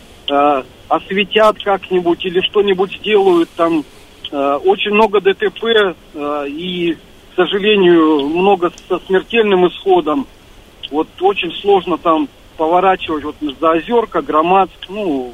осветят 0.88 1.57
как-нибудь 1.63 2.24
или 2.25 2.39
что-нибудь 2.41 2.98
сделают, 3.00 3.50
там 3.55 3.84
очень 4.31 4.91
много 4.91 5.19
ДТП 5.19 5.96
и 6.48 6.98
сожалению, 7.38 8.27
много 8.27 8.72
со 8.89 9.00
смертельным 9.05 9.67
исходом. 9.67 10.27
Вот 10.91 11.07
очень 11.22 11.51
сложно 11.62 11.98
там 11.98 12.27
поворачивать 12.57 13.24
вот 13.24 13.36
за 13.60 13.72
Озерка, 13.72 14.22
Громадск, 14.22 14.89
ну, 14.89 15.34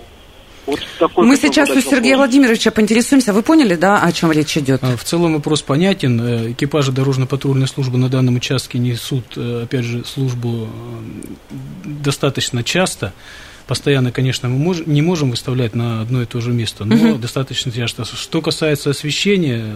вот 0.65 0.79
такой 0.97 1.25
Мы 1.25 1.35
сейчас 1.35 1.69
у 1.69 1.81
Сергея 1.81 2.15
вопрос. 2.15 2.29
Владимировича 2.29 2.71
поинтересуемся. 2.71 3.33
Вы 3.33 3.43
поняли, 3.43 3.75
да, 3.75 4.01
о 4.01 4.11
чем 4.11 4.31
речь 4.31 4.57
идет? 4.57 4.83
А, 4.83 4.95
в 4.95 5.03
целом 5.03 5.33
вопрос 5.33 5.61
понятен. 5.61 6.21
Э, 6.21 6.51
экипажи 6.51 6.91
дорожно-патрульной 6.91 7.67
службы 7.67 7.97
на 7.97 8.09
данном 8.09 8.35
участке 8.35 8.79
несут, 8.79 9.25
э, 9.35 9.63
опять 9.63 9.85
же, 9.85 10.05
службу 10.05 10.67
э, 10.67 11.55
достаточно 11.83 12.63
часто 12.63 13.13
постоянно, 13.67 14.11
конечно, 14.11 14.49
мы 14.49 14.57
мож, 14.57 14.85
не 14.85 15.01
можем 15.01 15.31
выставлять 15.31 15.75
на 15.75 16.01
одно 16.01 16.21
и 16.21 16.25
то 16.25 16.41
же 16.41 16.51
место, 16.51 16.85
но 16.85 16.95
угу. 16.95 17.17
достаточно 17.17 17.71
часто. 17.71 18.05
Что 18.05 18.41
касается 18.41 18.89
освещения 18.89 19.75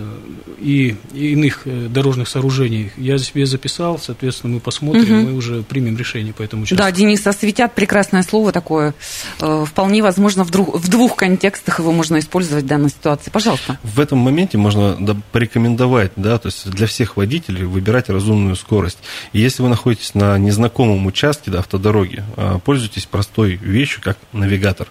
и 0.60 0.96
иных 1.13 1.62
э, 1.65 1.88
дорожных 1.89 2.27
сооружений, 2.27 2.91
я 2.98 3.17
себе 3.17 3.46
записал, 3.46 4.00
соответственно, 4.00 4.56
мы 4.56 4.60
посмотрим, 4.60 5.20
угу. 5.20 5.29
мы 5.29 5.38
уже 5.38 5.63
примем 5.63 5.98
решение 5.98 6.34
по 6.34 6.41
этому 6.41 6.63
участку. 6.63 6.84
Да, 6.84 6.91
Денис, 6.91 7.25
осветят 7.25 7.75
прекрасное 7.75 8.24
слово 8.24 8.51
такое. 8.51 8.94
Э, 9.39 9.65
вполне 9.67 10.01
возможно, 10.01 10.44
в, 10.44 10.50
друг, 10.50 10.75
в 10.75 10.89
двух 10.89 11.15
контекстах 11.15 11.79
его 11.79 11.91
можно 11.91 12.20
использовать 12.20 12.63
в 12.63 12.67
данной 12.67 12.89
ситуации. 12.89 13.29
Пожалуйста. 13.29 13.77
В 13.84 14.00
этом 14.00 14.20
моменте 14.20 14.58
можно 14.58 14.98
порекомендовать, 15.32 16.12
да, 16.15 16.38
то 16.38 16.48
есть 16.48 16.70
для 16.70 16.88
всех 16.88 17.17
водителей 17.17 17.63
выбирать 17.63 18.10
разумную 18.10 18.56
скорость. 18.56 19.00
И 19.34 19.39
если 19.39 19.63
вы 19.63 19.70
находитесь 19.70 20.13
на 20.13 20.38
незнакомом 20.38 21.06
участке 21.06 21.51
да, 21.51 21.60
автодороги, 21.60 22.24
э, 22.36 22.60
пользуйтесь 22.63 23.06
простой 23.06 23.60
вещью, 23.77 24.01
как 24.01 24.17
навигатор. 24.34 24.88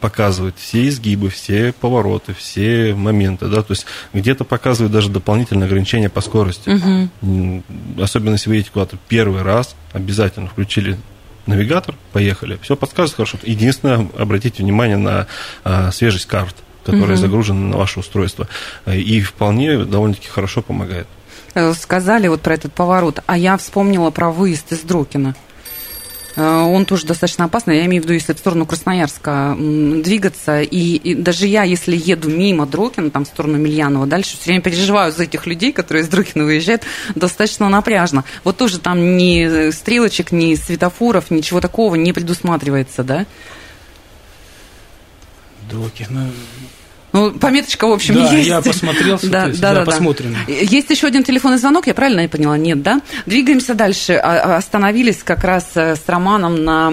Показывает 0.00 0.56
все 0.58 0.88
изгибы, 0.88 1.28
все 1.30 1.72
повороты, 1.72 2.34
все 2.34 2.94
моменты. 2.94 3.46
Да? 3.48 3.62
То 3.62 3.72
есть 3.72 3.86
где-то 4.12 4.44
показывает 4.44 4.92
даже 4.92 5.10
дополнительное 5.10 5.66
ограничение 5.66 6.08
по 6.08 6.20
скорости. 6.20 6.70
Угу. 6.70 8.02
Особенно 8.02 8.34
если 8.34 8.50
вы 8.50 8.56
едете 8.56 8.70
куда-то 8.72 8.96
первый 9.08 9.42
раз, 9.42 9.74
обязательно 9.92 10.48
включили 10.48 10.98
навигатор, 11.46 11.94
поехали. 12.12 12.58
Все 12.62 12.76
подсказывает 12.76 13.16
хорошо. 13.16 13.38
Единственное, 13.42 14.08
обратите 14.16 14.62
внимание 14.62 14.98
на 14.98 15.26
а, 15.64 15.90
свежесть 15.90 16.26
карт, 16.26 16.54
которая 16.84 17.12
угу. 17.12 17.20
загружена 17.20 17.60
на 17.60 17.76
ваше 17.76 18.00
устройство. 18.00 18.48
И 18.86 19.20
вполне 19.20 19.84
довольно-таки 19.84 20.28
хорошо 20.28 20.62
помогает. 20.62 21.06
Э, 21.54 21.72
сказали 21.74 22.28
вот 22.28 22.42
про 22.42 22.54
этот 22.54 22.72
поворот, 22.72 23.20
а 23.26 23.36
я 23.36 23.56
вспомнила 23.56 24.10
про 24.10 24.30
выезд 24.30 24.72
из 24.72 24.80
Друкина. 24.80 25.34
Э, 26.38 26.60
он 26.60 26.86
тоже 26.86 27.04
достаточно 27.04 27.44
опасный. 27.44 27.78
Я 27.78 27.86
имею 27.86 28.00
в 28.00 28.04
виду, 28.04 28.14
если 28.14 28.32
в 28.32 28.38
сторону 28.38 28.64
Красноярска 28.64 29.56
двигаться. 29.58 30.62
И, 30.62 30.94
и 30.94 31.14
даже 31.14 31.46
я, 31.46 31.64
если 31.64 31.96
еду 31.96 32.30
мимо 32.30 32.64
Дрокина, 32.64 33.10
там 33.10 33.24
в 33.24 33.28
сторону 33.28 33.58
Мильянова, 33.58 34.06
дальше 34.06 34.36
все 34.36 34.50
время 34.50 34.62
переживаю 34.62 35.12
за 35.12 35.24
этих 35.24 35.46
людей, 35.46 35.72
которые 35.72 36.04
из 36.04 36.08
Дрокина 36.08 36.44
выезжают, 36.44 36.84
достаточно 37.16 37.68
напряжно. 37.68 38.24
Вот 38.44 38.56
тоже 38.56 38.78
там 38.78 39.16
ни 39.16 39.70
стрелочек, 39.72 40.30
ни 40.30 40.54
светофоров, 40.54 41.30
ничего 41.30 41.60
такого 41.60 41.96
не 41.96 42.12
предусматривается, 42.12 43.02
да? 43.02 43.26
Дрокина, 45.68 46.30
ну, 47.12 47.32
пометочка, 47.32 47.86
в 47.86 47.92
общем, 47.92 48.14
да, 48.14 48.32
есть. 48.32 48.48
я 48.48 48.60
посмотрел, 48.60 49.18
да, 49.22 49.48
да, 49.48 49.74
да, 49.74 49.84
посмотрим. 49.84 50.36
Да. 50.46 50.52
Есть 50.52 50.90
еще 50.90 51.06
один 51.06 51.24
телефонный 51.24 51.58
звонок, 51.58 51.86
я 51.86 51.94
правильно 51.94 52.20
я 52.20 52.28
поняла? 52.28 52.58
Нет, 52.58 52.82
да? 52.82 53.00
Двигаемся 53.26 53.74
дальше. 53.74 54.14
А, 54.14 54.54
а, 54.54 54.56
остановились 54.56 55.22
как 55.22 55.44
раз 55.44 55.70
э, 55.74 55.96
с 55.96 56.02
Романом 56.06 56.64
на 56.64 56.92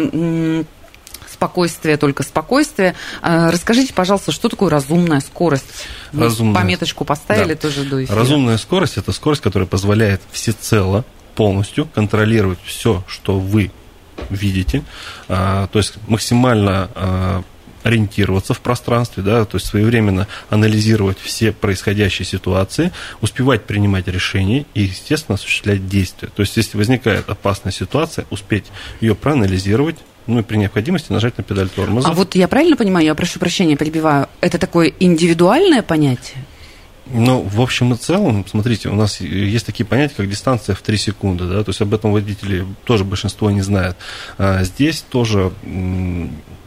спокойствие, 1.30 1.98
только 1.98 2.24
спокойствие. 2.24 2.96
А, 3.22 3.52
расскажите, 3.52 3.94
пожалуйста, 3.94 4.32
что 4.32 4.48
такое 4.48 4.70
разумная 4.70 5.20
скорость? 5.20 5.66
Разумная. 6.14 6.62
Пометочку 6.62 7.04
поставили 7.04 7.54
да. 7.54 7.60
тоже 7.60 7.84
до 7.84 8.04
эфира. 8.04 8.18
Разумная 8.18 8.58
скорость– 8.58 8.98
это 8.98 9.12
скорость, 9.12 9.42
которая 9.42 9.68
позволяет 9.68 10.22
всецело, 10.32 11.04
полностью 11.36 11.90
контролировать 11.94 12.60
все, 12.64 13.04
что 13.08 13.38
вы 13.38 13.72
видите, 14.30 14.82
то 15.28 15.70
есть 15.74 15.96
максимально 16.08 17.44
ориентироваться 17.86 18.56
в 18.56 18.62
пространстве, 18.62 19.22
да, 19.22 19.46
то 19.46 19.58
есть 19.58 19.68
своевременно 19.68 20.28
анализировать 20.50 21.20
все 21.20 21.52
происходящие 21.52 22.26
ситуации, 22.26 22.92
успевать 23.22 23.66
принимать 23.66 24.08
решения 24.08 24.66
и, 24.74 24.82
естественно, 24.82 25.36
осуществлять 25.36 25.88
действия. 25.88 26.30
То 26.36 26.42
есть, 26.42 26.58
если 26.58 26.78
возникает 26.78 27.30
опасная 27.30 27.72
ситуация, 27.72 28.26
успеть 28.32 28.66
ее 29.02 29.14
проанализировать, 29.14 29.98
ну 30.26 30.40
и 30.40 30.42
при 30.42 30.58
необходимости 30.58 31.12
нажать 31.12 31.38
на 31.38 31.44
педаль 31.44 31.70
тормоза. 31.70 32.10
А 32.10 32.14
вот 32.14 32.34
я 32.34 32.48
правильно 32.48 32.76
понимаю, 32.76 33.06
я 33.06 33.14
прошу 33.14 33.40
прощения, 33.40 33.78
перебиваю, 33.78 34.30
это 34.42 34.58
такое 34.58 34.92
индивидуальное 35.00 35.84
понятие? 35.84 36.44
Ну, 37.14 37.42
в 37.44 37.62
общем 37.62 37.94
и 37.94 37.98
целом, 37.98 38.44
смотрите, 38.50 38.90
у 38.90 38.96
нас 38.96 39.22
есть 39.22 39.68
такие 39.68 39.86
понятия, 39.86 40.16
как 40.18 40.28
дистанция 40.28 40.74
в 40.74 40.82
3 40.82 40.98
секунды, 40.98 41.46
да, 41.46 41.64
то 41.64 41.70
есть 41.70 41.82
об 41.82 41.94
этом 41.94 42.12
водители 42.12 42.66
тоже 42.84 43.04
большинство 43.04 43.52
не 43.52 43.62
знают. 43.62 43.96
А 44.40 44.64
здесь 44.64 45.02
тоже 45.08 45.52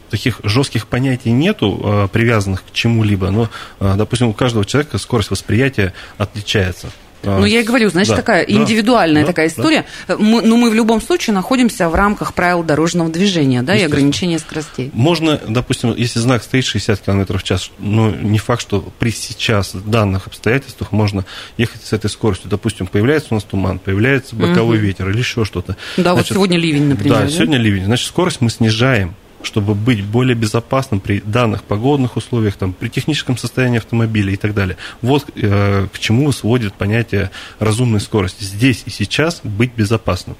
таких 0.09 0.39
жестких 0.43 0.87
понятий 0.87 1.31
нету, 1.31 1.79
а, 1.83 2.07
привязанных 2.07 2.63
к 2.63 2.71
чему-либо, 2.71 3.29
но, 3.31 3.49
а, 3.79 3.95
допустим, 3.95 4.27
у 4.27 4.33
каждого 4.33 4.65
человека 4.65 4.97
скорость 4.97 5.31
восприятия 5.31 5.93
отличается. 6.17 6.89
Ну, 7.23 7.45
я 7.45 7.61
и 7.61 7.63
говорю, 7.63 7.89
значит, 7.89 8.11
да, 8.11 8.15
такая 8.15 8.43
индивидуальная 8.43 9.23
да, 9.23 9.27
такая 9.27 9.47
история. 9.47 9.85
Да. 10.07 10.17
Мы, 10.17 10.41
ну, 10.41 10.55
мы 10.55 10.69
в 10.69 10.73
любом 10.73 11.01
случае 11.01 11.33
находимся 11.33 11.89
в 11.89 11.95
рамках 11.95 12.33
правил 12.33 12.63
дорожного 12.63 13.09
движения, 13.09 13.61
да, 13.61 13.75
и 13.75 13.83
ограничения 13.83 14.39
скоростей. 14.39 14.89
Можно, 14.93 15.39
допустим, 15.47 15.93
если 15.95 16.19
знак 16.19 16.43
стоит 16.43 16.65
60 16.65 17.01
км 17.01 17.37
в 17.37 17.43
час, 17.43 17.71
но 17.77 18.09
не 18.09 18.39
факт, 18.39 18.61
что 18.61 18.81
при 18.99 19.11
сейчас 19.11 19.71
данных 19.73 20.27
обстоятельствах 20.27 20.91
можно 20.91 21.25
ехать 21.57 21.83
с 21.83 21.91
этой 21.91 22.09
скоростью. 22.09 22.49
Допустим, 22.49 22.87
появляется 22.87 23.29
у 23.31 23.35
нас 23.35 23.43
туман, 23.43 23.79
появляется 23.79 24.35
боковой 24.35 24.77
угу. 24.77 24.85
ветер 24.85 25.09
или 25.09 25.17
еще 25.17 25.43
что-то. 25.43 25.75
Да, 25.97 26.13
значит, 26.13 26.29
вот 26.29 26.35
сегодня 26.35 26.57
ливень, 26.57 26.85
например. 26.85 27.17
Да, 27.17 27.23
да, 27.25 27.29
сегодня 27.29 27.57
ливень. 27.57 27.85
Значит, 27.85 28.07
скорость 28.07 28.39
мы 28.39 28.49
снижаем 28.49 29.15
чтобы 29.43 29.75
быть 29.75 30.03
более 30.03 30.35
безопасным 30.35 30.99
при 30.99 31.19
данных 31.21 31.63
погодных 31.63 32.17
условиях, 32.17 32.55
там, 32.55 32.73
при 32.73 32.89
техническом 32.89 33.37
состоянии 33.37 33.77
автомобиля 33.77 34.33
и 34.33 34.37
так 34.37 34.53
далее. 34.53 34.77
Вот 35.01 35.25
э, 35.35 35.87
к 35.91 35.99
чему 35.99 36.31
сводит 36.31 36.73
понятие 36.73 37.31
разумной 37.59 37.99
скорости. 37.99 38.43
Здесь 38.43 38.83
и 38.85 38.89
сейчас 38.89 39.41
быть 39.43 39.73
безопасным. 39.75 40.35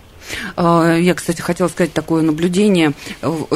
А, 0.55 0.95
я, 0.95 1.13
кстати, 1.13 1.41
хотела 1.41 1.67
сказать 1.67 1.93
такое 1.93 2.21
наблюдение. 2.21 2.93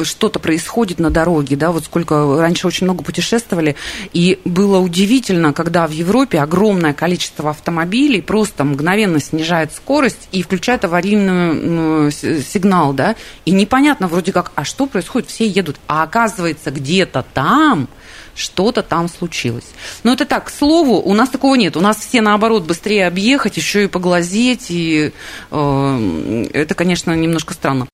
Что-то 0.02 0.38
происходит 0.38 0.98
на 0.98 1.10
дороге, 1.10 1.56
да, 1.56 1.72
вот 1.72 1.84
сколько 1.84 2.40
раньше 2.40 2.66
очень 2.66 2.86
много 2.86 3.02
путешествовали, 3.02 3.76
и 4.12 4.38
было 4.44 4.78
удивительно, 4.78 5.52
когда 5.52 5.86
в 5.86 5.90
Европе 5.90 6.40
огромное 6.40 6.92
количество 6.92 7.50
автомобилей 7.50 8.22
просто 8.22 8.64
мгновенно 8.64 9.20
снижает 9.20 9.72
скорость 9.72 10.28
и 10.32 10.42
включает 10.42 10.84
аварийный 10.84 12.10
сигнал, 12.12 12.92
да, 12.92 13.16
и 13.44 13.50
непонятно 13.50 14.08
вроде 14.08 14.32
как, 14.32 14.52
а 14.54 14.64
что 14.64 14.86
происходит, 14.86 15.28
все 15.28 15.46
едут, 15.46 15.76
а 15.86 16.02
оказывается 16.02 16.70
где-то 16.70 17.24
там 17.34 17.88
что-то 18.34 18.82
там 18.82 19.08
случилось. 19.08 19.64
Но 20.02 20.12
это 20.12 20.24
так, 20.24 20.44
к 20.44 20.50
слову, 20.50 21.00
у 21.00 21.14
нас 21.14 21.28
такого 21.28 21.54
нет. 21.54 21.76
У 21.76 21.80
нас 21.80 21.98
все, 21.98 22.20
наоборот, 22.20 22.64
быстрее 22.64 23.06
объехать, 23.06 23.56
еще 23.56 23.84
и 23.84 23.88
поглазеть, 23.88 24.66
и 24.70 25.12
э, 25.50 26.46
это, 26.52 26.74
конечно, 26.74 27.12
немножко 27.12 27.54
странно. 27.54 27.86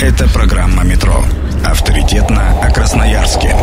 Это 0.00 0.28
программа 0.28 0.82
«Метро». 0.84 1.22
Авторитетно 1.64 2.58
о 2.62 2.72
Красноярске. 2.72 3.54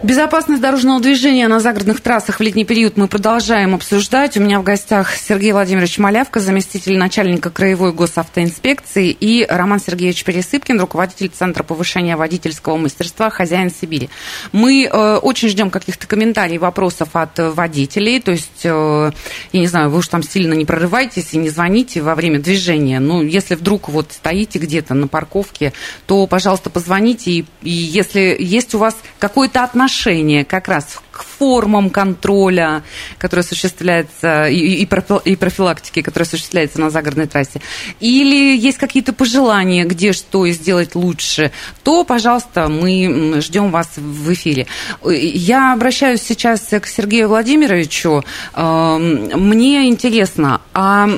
Безопасность 0.00 0.62
дорожного 0.62 1.00
движения 1.00 1.48
на 1.48 1.58
загородных 1.58 2.00
трассах 2.00 2.38
в 2.38 2.40
летний 2.40 2.64
период 2.64 2.96
мы 2.96 3.08
продолжаем 3.08 3.74
обсуждать. 3.74 4.36
У 4.36 4.40
меня 4.40 4.60
в 4.60 4.62
гостях 4.62 5.12
Сергей 5.16 5.50
Владимирович 5.50 5.98
Малявка, 5.98 6.38
заместитель 6.38 6.96
начальника 6.96 7.50
Краевой 7.50 7.92
госавтоинспекции, 7.92 9.10
и 9.10 9.44
Роман 9.48 9.80
Сергеевич 9.80 10.22
Пересыпкин, 10.22 10.78
руководитель 10.78 11.30
Центра 11.30 11.64
повышения 11.64 12.14
водительского 12.14 12.76
мастерства 12.76 13.28
«Хозяин 13.28 13.72
Сибири». 13.72 14.08
Мы 14.52 14.84
э, 14.84 15.16
очень 15.16 15.48
ждем 15.48 15.68
каких-то 15.68 16.06
комментариев, 16.06 16.60
вопросов 16.60 17.08
от 17.14 17.36
водителей. 17.36 18.20
То 18.20 18.30
есть, 18.30 18.64
э, 18.64 19.10
я 19.52 19.60
не 19.60 19.66
знаю, 19.66 19.90
вы 19.90 19.98
уж 19.98 20.06
там 20.06 20.22
сильно 20.22 20.54
не 20.54 20.64
прорывайтесь 20.64 21.34
и 21.34 21.38
не 21.38 21.48
звоните 21.48 22.02
во 22.02 22.14
время 22.14 22.38
движения. 22.38 23.00
Ну, 23.00 23.22
если 23.22 23.56
вдруг 23.56 23.88
вот 23.88 24.12
стоите 24.12 24.60
где-то 24.60 24.94
на 24.94 25.08
парковке, 25.08 25.72
то, 26.06 26.24
пожалуйста, 26.28 26.70
позвоните. 26.70 27.32
И, 27.32 27.46
и 27.62 27.70
если 27.70 28.36
есть 28.38 28.76
у 28.76 28.78
вас 28.78 28.96
какое-то 29.18 29.64
отношение 29.64 29.87
отношение 29.88 30.44
как 30.44 30.68
раз 30.68 31.00
к 31.10 31.24
формам 31.38 31.88
контроля, 31.88 32.82
которые 33.16 33.40
осуществляется, 33.40 34.46
и, 34.48 34.84
и 34.84 35.36
профилактики, 35.36 36.02
которые 36.02 36.26
осуществляются 36.26 36.78
на 36.78 36.90
загородной 36.90 37.26
трассе, 37.26 37.62
или 37.98 38.54
есть 38.54 38.76
какие-то 38.76 39.14
пожелания, 39.14 39.84
где 39.84 40.12
что 40.12 40.46
сделать 40.48 40.94
лучше, 40.94 41.52
то, 41.82 42.04
пожалуйста, 42.04 42.68
мы 42.68 43.40
ждем 43.40 43.70
вас 43.70 43.88
в 43.96 44.32
эфире. 44.34 44.66
Я 45.02 45.72
обращаюсь 45.72 46.20
сейчас 46.20 46.60
к 46.60 46.86
Сергею 46.86 47.28
Владимировичу. 47.28 48.22
Эм, 48.54 49.48
мне 49.48 49.88
интересно, 49.88 50.60
а 50.74 51.08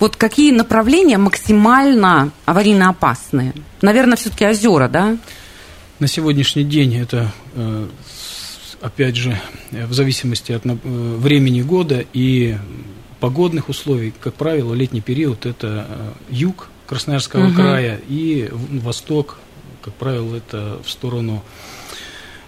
вот 0.00 0.16
какие 0.16 0.50
направления 0.50 1.18
максимально 1.18 2.30
аварийно 2.46 2.88
опасные? 2.88 3.52
Наверное, 3.82 4.16
все-таки 4.16 4.46
озера, 4.46 4.88
да? 4.88 5.16
На 5.98 6.08
сегодняшний 6.08 6.64
день 6.64 6.94
это, 6.94 7.32
э, 7.54 7.88
опять 8.82 9.16
же, 9.16 9.40
в 9.70 9.94
зависимости 9.94 10.52
от 10.52 10.66
э, 10.66 10.76
времени 10.84 11.62
года 11.62 12.04
и 12.12 12.58
погодных 13.18 13.70
условий, 13.70 14.12
как 14.20 14.34
правило, 14.34 14.74
летний 14.74 15.00
период 15.00 15.46
это 15.46 15.86
э, 15.88 16.12
юг 16.28 16.68
Красноярского 16.86 17.46
угу. 17.46 17.54
края 17.54 17.98
и 18.08 18.50
восток, 18.52 19.38
как 19.80 19.94
правило, 19.94 20.36
это 20.36 20.78
в 20.84 20.90
сторону 20.90 21.42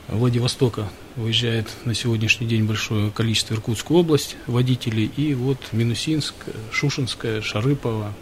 Владивостока 0.08 0.90
выезжает 1.16 1.68
на 1.86 1.94
сегодняшний 1.94 2.46
день 2.46 2.64
большое 2.64 3.10
количество 3.10 3.54
Иркутскую 3.54 4.00
область 4.00 4.36
водителей, 4.46 5.10
и 5.16 5.32
вот 5.32 5.58
Минусинск, 5.72 6.34
Шушинская, 6.70 7.40
Шарыпово, 7.40 8.12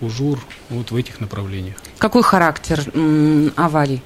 Ужур, 0.00 0.38
вот 0.68 0.92
в 0.92 0.96
этих 0.96 1.20
направлениях. 1.20 1.76
Какой 1.98 2.22
характер 2.22 2.84
м, 2.94 3.52
аварий? 3.56 4.00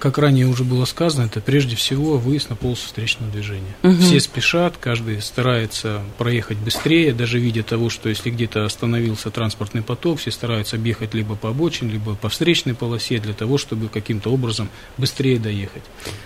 Как 0.00 0.16
ранее 0.16 0.46
уже 0.46 0.64
было 0.64 0.86
сказано, 0.86 1.26
это 1.26 1.40
прежде 1.40 1.76
всего 1.76 2.16
выезд 2.16 2.48
на 2.48 2.56
полосу 2.56 2.86
встречного 2.86 3.30
движения. 3.30 3.76
Угу. 3.82 3.96
Все 3.96 4.18
спешат, 4.18 4.76
каждый 4.80 5.20
старается 5.20 6.00
проехать 6.16 6.56
быстрее, 6.56 7.12
даже 7.12 7.38
видя 7.38 7.62
того, 7.62 7.90
что 7.90 8.08
если 8.08 8.30
где-то 8.30 8.64
остановился 8.64 9.30
транспортный 9.30 9.82
поток, 9.82 10.18
все 10.18 10.30
стараются 10.30 10.76
объехать 10.76 11.12
либо 11.12 11.36
по 11.36 11.50
обочине, 11.50 11.92
либо 11.92 12.14
по 12.14 12.30
встречной 12.30 12.74
полосе 12.74 13.18
для 13.18 13.34
того, 13.34 13.58
чтобы 13.58 13.88
каким-то 13.88 14.32
образом 14.32 14.70
быстрее 14.96 15.38
доехать. 15.38 15.82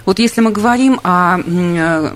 Вот 0.07 0.21
если 0.21 0.41
мы 0.41 0.53
говорим 0.53 1.01
о 1.03 1.41
э, 1.45 2.13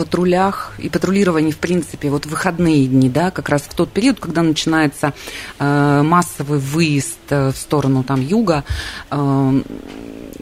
патрулях 0.00 0.72
и 0.78 0.88
патрулировании, 0.88 1.50
в 1.50 1.58
принципе, 1.58 2.08
вот 2.08 2.24
в 2.24 2.30
выходные 2.30 2.86
дни, 2.86 3.10
да, 3.10 3.30
как 3.30 3.50
раз 3.50 3.62
в 3.68 3.74
тот 3.74 3.90
период, 3.92 4.18
когда 4.18 4.40
начинается 4.40 5.12
э, 5.58 6.02
массовый 6.02 6.58
выезд 6.58 7.18
э, 7.28 7.52
в 7.52 7.56
сторону 7.56 8.02
там 8.02 8.22
юга, 8.22 8.64
э, 9.10 9.62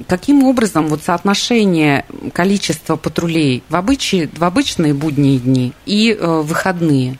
каким 0.06 0.44
образом 0.44 0.86
вот 0.86 1.02
соотношение 1.02 2.04
количества 2.32 2.94
патрулей 2.94 3.64
в, 3.68 3.74
обычаи, 3.74 4.30
в 4.32 4.44
обычные 4.44 4.94
будние 4.94 5.40
дни 5.40 5.72
и 5.84 6.12
э, 6.12 6.40
выходные? 6.42 7.18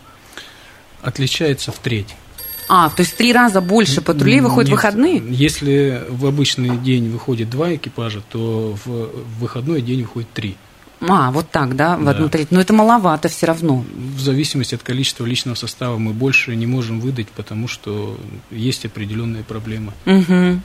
Отличается 1.03 1.73
в 1.73 1.79
треть. 1.81 2.15
А, 2.69 2.89
то 2.89 3.03
есть 3.03 3.17
три 3.17 3.33
раза 3.33 3.61
больше 3.61 4.01
патрулей 4.01 4.39
выходит 4.39 4.69
в 4.69 4.73
выходные? 4.75 5.21
Если 5.29 6.05
в 6.09 6.25
обычный 6.25 6.77
день 6.77 7.09
выходит 7.11 7.51
два 7.51 7.75
экипажа, 7.75 8.23
то 8.31 8.77
в 8.85 9.11
выходной 9.41 9.83
день 9.83 10.03
выходит 10.03 10.33
три. 10.33 10.57
А, 11.01 11.31
вот 11.31 11.51
так, 11.51 11.77
да, 11.77 11.97
в 11.97 12.05
да. 12.05 12.11
одну 12.11 12.29
треть. 12.29 12.51
Но 12.51 12.61
это 12.61 12.73
маловато 12.73 13.29
все 13.29 13.47
равно. 13.47 13.85
В 14.17 14.21
зависимости 14.21 14.75
от 14.75 14.83
количества 14.83 15.25
личного 15.25 15.55
состава 15.55 15.99
мы 15.99 16.13
больше 16.13 16.57
не 16.57 16.67
можем 16.67 17.01
выдать, 17.01 17.29
потому 17.29 17.69
что 17.69 18.19
есть 18.51 18.85
определенные 18.85 19.45
проблемы. 19.45 19.93
Угу. 20.07 20.61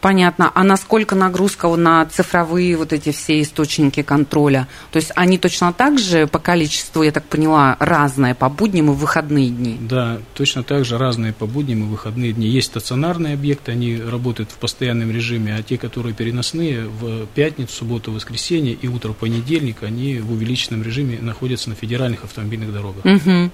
Понятно. 0.00 0.50
А 0.54 0.64
насколько 0.64 1.14
нагрузка 1.14 1.68
на 1.76 2.04
цифровые 2.06 2.76
вот 2.76 2.92
эти 2.92 3.12
все 3.12 3.40
источники 3.40 4.02
контроля? 4.02 4.68
То 4.92 4.98
есть 4.98 5.12
они 5.14 5.38
точно 5.38 5.72
так 5.72 5.98
же 5.98 6.26
по 6.26 6.38
количеству, 6.38 7.02
я 7.02 7.12
так 7.12 7.24
поняла, 7.24 7.76
разные 7.80 8.34
по 8.34 8.48
будням 8.48 8.90
и 8.90 8.94
выходные 8.94 9.50
дни? 9.50 9.76
Да, 9.80 10.18
точно 10.34 10.62
так 10.62 10.84
же 10.84 10.98
разные 10.98 11.32
по 11.32 11.46
будням 11.46 11.84
и 11.84 11.86
выходные 11.86 12.32
дни. 12.32 12.46
Есть 12.48 12.68
стационарные 12.68 13.34
объекты, 13.34 13.72
они 13.72 14.00
работают 14.00 14.50
в 14.50 14.56
постоянном 14.56 15.10
режиме, 15.10 15.56
а 15.56 15.62
те, 15.62 15.78
которые 15.78 16.14
переносные, 16.14 16.86
в 16.86 17.26
пятницу, 17.26 17.74
субботу, 17.74 18.12
воскресенье 18.12 18.74
и 18.74 18.88
утро 18.88 19.12
понедельник, 19.12 19.82
они 19.82 20.18
в 20.18 20.32
увеличенном 20.32 20.82
режиме 20.82 21.18
находятся 21.20 21.70
на 21.70 21.74
федеральных 21.74 22.24
автомобильных 22.24 22.72
дорогах. 22.72 23.04
Угу. 23.04 23.50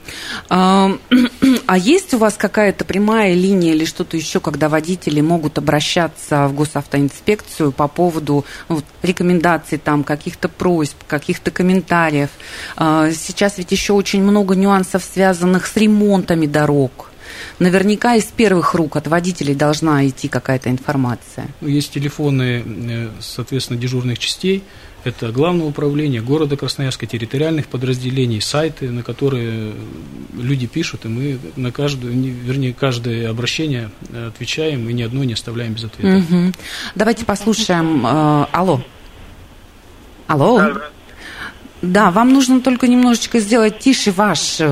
А, 0.50 0.90
а 1.66 1.78
есть 1.78 2.14
у 2.14 2.18
вас 2.18 2.37
какая-то 2.37 2.85
прямая 2.85 3.35
линия 3.35 3.74
или 3.74 3.85
что-то 3.85 4.16
еще, 4.16 4.40
когда 4.40 4.68
водители 4.68 5.20
могут 5.20 5.59
обращаться 5.59 6.10
обращаться 6.11 6.49
в 6.49 6.55
госавтоинспекцию 6.55 7.73
по 7.73 7.88
поводу 7.88 8.44
ну, 8.68 8.83
рекомендаций, 9.03 9.79
там, 9.79 10.05
каких-то 10.05 10.49
просьб, 10.49 10.96
каких-то 11.07 11.51
комментариев. 11.51 12.31
А, 12.77 13.11
сейчас 13.12 13.59
ведь 13.59 13.73
еще 13.73 13.92
очень 13.92 14.23
много 14.23 14.55
нюансов, 14.55 15.03
связанных 15.03 15.66
с 15.66 15.77
ремонтами 15.77 16.46
дорог 16.46 17.11
наверняка 17.59 18.16
из 18.16 18.25
первых 18.25 18.75
рук 18.75 18.96
от 18.96 19.07
водителей 19.07 19.55
должна 19.55 20.07
идти 20.07 20.29
какая-то 20.29 20.68
информация. 20.68 21.46
Ну, 21.61 21.68
есть 21.68 21.92
телефоны, 21.92 22.64
э, 22.66 23.09
соответственно, 23.20 23.79
дежурных 23.79 24.18
частей, 24.18 24.64
это 25.05 25.33
Главное 25.33 25.67
управление 25.67 26.21
города 26.21 26.57
Красноярска, 26.57 27.07
территориальных 27.07 27.67
подразделений, 27.67 28.41
сайты, 28.41 28.91
на 28.91 29.03
которые 29.03 29.73
люди 30.35 30.67
пишут, 30.67 31.05
и 31.05 31.09
мы 31.09 31.39
на 31.57 31.73
каждую, 31.73 32.13
вернее, 32.13 32.75
каждое 32.75 33.29
обращение 33.31 33.91
отвечаем 34.29 34.89
и 34.89 34.93
ни 34.93 35.03
одно 35.03 35.25
не 35.25 35.35
оставляем 35.35 35.75
без 35.75 35.85
ответа. 35.85 36.19
Угу. 36.19 36.53
Давайте 36.95 37.25
послушаем. 37.25 38.07
Э, 38.07 38.47
алло. 38.53 38.83
Алло. 40.27 40.61
Да, 41.83 42.11
вам 42.11 42.33
нужно 42.33 42.61
только 42.61 42.87
немножечко 42.87 43.41
сделать 43.41 43.79
тише 43.79 44.11
ваш 44.13 44.57
э, 44.61 44.65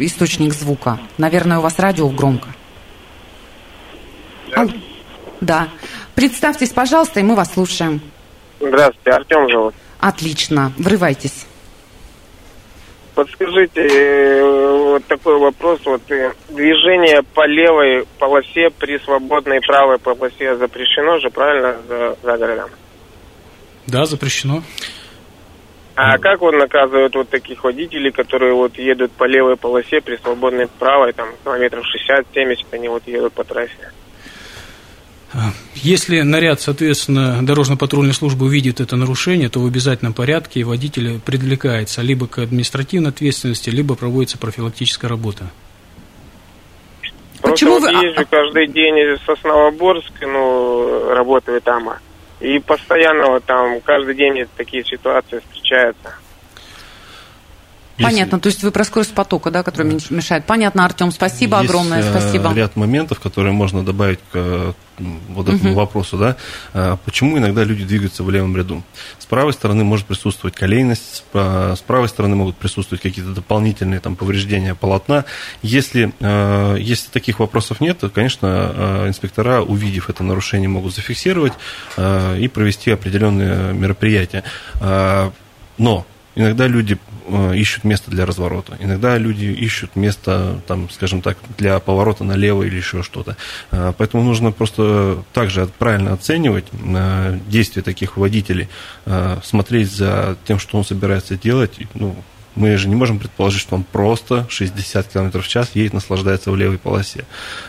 источник 0.00 0.52
звука. 0.52 0.98
Наверное, 1.16 1.58
у 1.58 1.62
вас 1.62 1.78
радио 1.78 2.08
громко. 2.08 2.48
Да. 4.50 4.62
Алло. 4.62 4.72
Да. 5.40 5.68
Представьтесь, 6.14 6.70
пожалуйста, 6.70 7.20
и 7.20 7.22
мы 7.22 7.34
вас 7.34 7.52
слушаем. 7.52 8.00
Здравствуйте, 8.60 9.10
Артем 9.10 9.50
зовут. 9.50 9.74
Отлично, 10.00 10.72
врывайтесь. 10.78 11.46
Подскажите, 13.14 13.80
э, 13.80 14.72
вот 14.72 15.04
такой 15.06 15.38
вопрос. 15.38 15.80
Вот 15.84 16.02
э, 16.10 16.32
движение 16.48 17.22
по 17.34 17.46
левой 17.46 18.06
полосе 18.18 18.70
при 18.70 18.98
свободной 18.98 19.60
правой 19.60 19.98
полосе 19.98 20.56
запрещено 20.56 21.18
же, 21.18 21.30
правильно, 21.30 21.76
за, 21.88 22.16
за 22.22 22.36
городом? 22.36 22.70
Да, 23.86 24.04
запрещено. 24.04 24.62
А 25.96 26.18
как 26.18 26.40
вот 26.40 26.54
наказывают 26.54 27.14
вот 27.14 27.28
таких 27.28 27.64
водителей, 27.64 28.10
которые 28.10 28.54
вот 28.54 28.78
едут 28.78 29.12
по 29.12 29.24
левой 29.24 29.56
полосе 29.56 30.00
при 30.00 30.16
свободной 30.16 30.66
правой, 30.66 31.12
там, 31.12 31.28
километров 31.44 31.84
60-70, 32.08 32.66
они 32.70 32.88
вот 32.88 33.06
едут 33.06 33.32
по 33.34 33.44
трассе? 33.44 33.92
Если 35.74 36.20
наряд, 36.22 36.60
соответственно, 36.60 37.44
дорожно-патрульной 37.46 38.12
службы 38.12 38.46
увидит 38.46 38.80
это 38.80 38.96
нарушение, 38.96 39.48
то 39.48 39.60
в 39.60 39.66
обязательном 39.66 40.12
порядке 40.12 40.64
водитель 40.64 41.20
привлекается 41.20 42.02
либо 42.02 42.26
к 42.26 42.38
административной 42.38 43.10
ответственности, 43.10 43.70
либо 43.70 43.94
проводится 43.94 44.38
профилактическая 44.38 45.08
работа. 45.08 45.50
Просто 47.40 47.66
Почему 47.66 47.78
вот 47.78 47.82
вы... 47.82 48.06
езжу 48.06 48.26
каждый 48.28 48.66
день 48.68 48.98
из 48.98 49.20
Сосновоборска, 49.24 50.26
ну, 50.26 51.14
работаю 51.14 51.60
там, 51.60 51.90
и 52.40 52.58
постоянно 52.58 53.28
вот 53.28 53.44
там 53.44 53.80
каждый 53.82 54.14
день 54.14 54.46
такие 54.56 54.84
ситуации 54.84 55.40
встречаются. 55.40 56.14
Понятно, 58.02 58.40
то 58.40 58.48
есть 58.48 58.62
вы 58.62 58.70
про 58.70 58.84
скорость 58.84 59.12
потока, 59.14 59.50
да, 59.50 59.62
который 59.62 60.00
мешает. 60.10 60.44
Понятно, 60.44 60.84
Артем, 60.84 61.12
спасибо 61.12 61.58
есть 61.58 61.70
огромное, 61.70 62.00
э, 62.00 62.10
спасибо. 62.10 62.52
ряд 62.54 62.76
моментов, 62.76 63.20
которые 63.20 63.52
можно 63.52 63.84
добавить 63.84 64.20
к 64.32 64.74
вот 65.28 65.48
этому 65.48 65.70
угу. 65.70 65.80
вопросу, 65.80 66.18
да, 66.18 66.36
а, 66.74 66.98
почему 67.04 67.38
иногда 67.38 67.64
люди 67.64 67.84
двигаются 67.84 68.22
в 68.22 68.30
левом 68.30 68.54
ряду. 68.54 68.82
С 69.18 69.24
правой 69.24 69.54
стороны 69.54 69.82
может 69.82 70.06
присутствовать 70.06 70.54
колейность, 70.54 71.24
с 71.32 71.82
правой 71.86 72.08
стороны 72.08 72.36
могут 72.36 72.56
присутствовать 72.56 73.00
какие-то 73.00 73.32
дополнительные 73.32 74.00
там 74.00 74.14
повреждения 74.14 74.74
полотна. 74.74 75.24
Если, 75.62 76.12
э, 76.20 76.76
если 76.78 77.08
таких 77.10 77.38
вопросов 77.38 77.80
нет, 77.80 77.98
то, 77.98 78.10
конечно, 78.10 78.72
э, 78.74 79.08
инспектора, 79.08 79.62
увидев 79.62 80.10
это 80.10 80.22
нарушение, 80.22 80.68
могут 80.68 80.94
зафиксировать 80.94 81.54
и 81.96 82.50
провести 82.52 82.90
определенные 82.90 83.72
мероприятия. 83.72 84.44
Но 85.78 86.06
Иногда 86.36 86.68
люди 86.68 86.96
ищут 87.54 87.84
место 87.84 88.10
для 88.10 88.26
разворота, 88.26 88.76
иногда 88.80 89.18
люди 89.18 89.46
ищут 89.46 89.96
место, 89.96 90.60
там, 90.66 90.88
скажем 90.90 91.22
так, 91.22 91.38
для 91.58 91.78
поворота 91.78 92.24
налево 92.24 92.62
или 92.62 92.76
еще 92.76 93.02
что-то. 93.02 93.36
Э, 93.70 93.92
поэтому 93.96 94.22
нужно 94.22 94.52
просто 94.52 95.22
также 95.32 95.66
правильно 95.78 96.12
оценивать 96.12 96.66
э, 96.72 97.38
действия 97.46 97.82
таких 97.82 98.16
водителей, 98.16 98.68
смотреть 99.42 99.90
за 99.92 100.36
тем, 100.46 100.58
что 100.58 100.78
он 100.78 100.84
собирается 100.84 101.36
делать, 101.36 101.78
ну, 101.94 102.16
мы 102.54 102.76
же 102.76 102.88
не 102.88 102.94
можем 102.94 103.18
предположить, 103.18 103.60
что 103.60 103.76
он 103.76 103.84
просто 103.84 104.46
60 104.48 105.08
км 105.08 105.40
в 105.40 105.48
час 105.48 105.70
едет, 105.74 105.92
наслаждается 105.92 106.50
в 106.50 106.56
левой 106.56 106.78
полосе. 106.78 107.24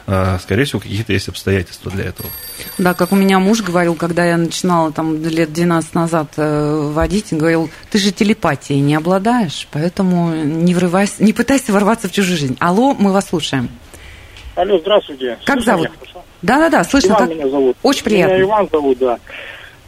А, 0.08 0.40
скорее 0.40 0.66
всего, 0.66 0.80
какие-то 0.80 1.14
есть 1.14 1.30
обстоятельства 1.30 1.92
для 1.92 2.06
этого. 2.06 2.30
Да, 2.78 2.94
как 2.94 3.12
у 3.12 3.16
меня 3.16 3.40
муж 3.40 3.62
говорил, 3.62 3.96
когда 3.96 4.26
я 4.26 4.38
начинала 4.38 4.92
там 4.92 5.24
лет 5.24 5.54
12 5.54 5.94
назад 5.94 6.34
э, 6.38 6.92
водить, 6.94 7.28
говорил, 7.32 7.70
ты 7.90 7.98
же 7.98 8.12
телепатией 8.12 8.80
не 8.80 8.96
обладаешь, 8.96 9.68
поэтому 9.72 10.34
не 10.34 10.74
врывайся, 10.74 11.24
не 11.24 11.34
пытайся 11.34 11.72
ворваться 11.72 12.08
в 12.08 12.12
чужую 12.12 12.38
жизнь. 12.38 12.58
Алло, 12.60 12.96
мы 12.98 13.12
вас 13.12 13.30
слушаем. 13.30 13.70
Алло, 14.56 14.78
здравствуйте. 14.80 15.38
Как 15.46 15.62
Слышно 15.62 15.74
зовут? 15.74 15.90
Да-да-да, 16.42 16.84
слышно. 16.84 17.10
Иван 17.10 17.28
как... 17.28 17.30
меня 17.30 17.50
зовут. 17.50 17.78
Очень 17.84 18.04
приятно. 18.04 18.34
Меня 18.34 18.44
Иван 18.44 18.70
зовут, 18.72 18.98
да. 18.98 19.20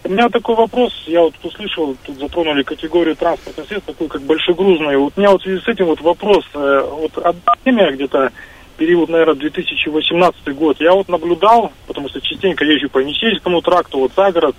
У 0.05 0.09
меня 0.09 0.27
такой 0.27 0.55
вопрос, 0.55 0.91
я 1.07 1.21
вот 1.21 1.33
услышал, 1.43 1.95
тут 2.05 2.17
затронули 2.17 2.63
категорию 2.63 3.15
транспортных 3.15 3.67
средств, 3.67 3.87
такую 3.87 4.09
как 4.09 4.21
большегрузную. 4.23 4.99
Вот 4.99 5.13
у 5.15 5.19
меня 5.19 5.31
вот 5.31 5.41
в 5.41 5.43
связи 5.45 5.61
с 5.61 5.67
этим 5.67 5.85
вот 5.85 6.01
вопрос, 6.01 6.45
э, 6.53 6.87
вот 6.91 7.17
одно 7.17 7.41
время 7.63 7.91
где-то 7.93 8.31
период, 8.75 9.09
наверное, 9.09 9.35
2018 9.35 10.55
год, 10.55 10.81
я 10.81 10.93
вот 10.93 11.07
наблюдал, 11.07 11.71
потому 11.87 12.09
что 12.09 12.19
частенько 12.19 12.65
езжу 12.65 12.89
по 12.89 12.99
Енисейскому 12.99 13.61
тракту, 13.61 13.99
вот 13.99 14.11
за 14.13 14.31
город, 14.31 14.55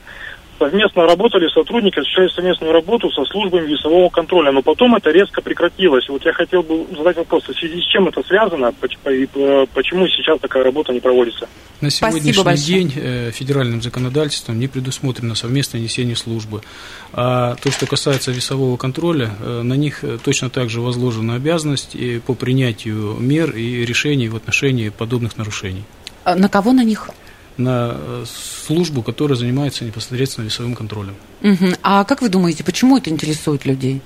совместно 0.59 1.07
работали 1.07 1.49
сотрудники, 1.49 1.99
осуществляли 1.99 2.29
совместную 2.29 2.73
работу 2.73 3.11
со 3.11 3.25
службами 3.25 3.67
весового 3.67 4.09
контроля, 4.09 4.53
но 4.53 4.63
потом 4.63 4.95
это 4.95 5.11
резко 5.11 5.43
прекратилось. 5.43 6.09
Вот 6.09 6.25
я 6.25 6.33
хотел 6.33 6.63
бы 6.63 6.87
задать 6.97 7.17
вопрос, 7.17 7.49
в 7.49 7.59
связи 7.59 7.81
с 7.81 7.85
чем 7.85 8.09
это 8.09 8.23
связано, 8.23 8.73
и 9.11 9.29
почему 9.75 10.07
сейчас 10.09 10.39
такая 10.41 10.65
работа 10.65 10.93
не 10.93 11.01
проводится? 11.01 11.49
На 11.81 11.91
сегодняшний 11.91 12.57
день 12.57 12.93
э, 12.97 13.31
федеральным 13.31 13.83
законодательством 13.83 14.59
не 14.59 14.69
предусмотрено 14.69 15.35
совместное 15.35 15.81
несение 15.81 16.17
службы. 16.17 16.63
А 17.13 17.57
то, 17.57 17.71
что 17.71 17.87
касается 17.87 18.31
весового 18.31 18.77
контроля, 18.77 19.31
э, 19.41 19.63
на 19.63 19.75
них 19.75 20.03
э, 20.03 20.19
точно 20.25 20.51
так 20.51 20.71
же 20.71 20.81
возложена 20.81 21.35
обязанность 21.35 21.97
по 22.27 22.35
принятию 22.35 23.17
мер 23.19 23.51
и 23.51 23.85
решений 23.85 24.29
в 24.29 24.37
отношении 24.37 24.89
подобных 24.89 25.37
нарушений. 25.37 25.85
А 26.25 26.35
на 26.37 26.49
кого 26.49 26.73
на 26.73 26.85
них? 26.85 27.11
На 27.57 27.95
э, 27.95 28.25
службу, 28.67 29.03
которая 29.03 29.37
занимается 29.37 29.85
непосредственно 29.85 30.47
весовым 30.47 30.75
контролем. 30.75 31.15
Угу. 31.43 31.75
А 31.83 32.05
как 32.05 32.23
вы 32.23 32.29
думаете, 32.29 32.65
почему 32.65 32.97
это 32.99 33.11
интересует 33.11 33.65
людей? 33.65 34.01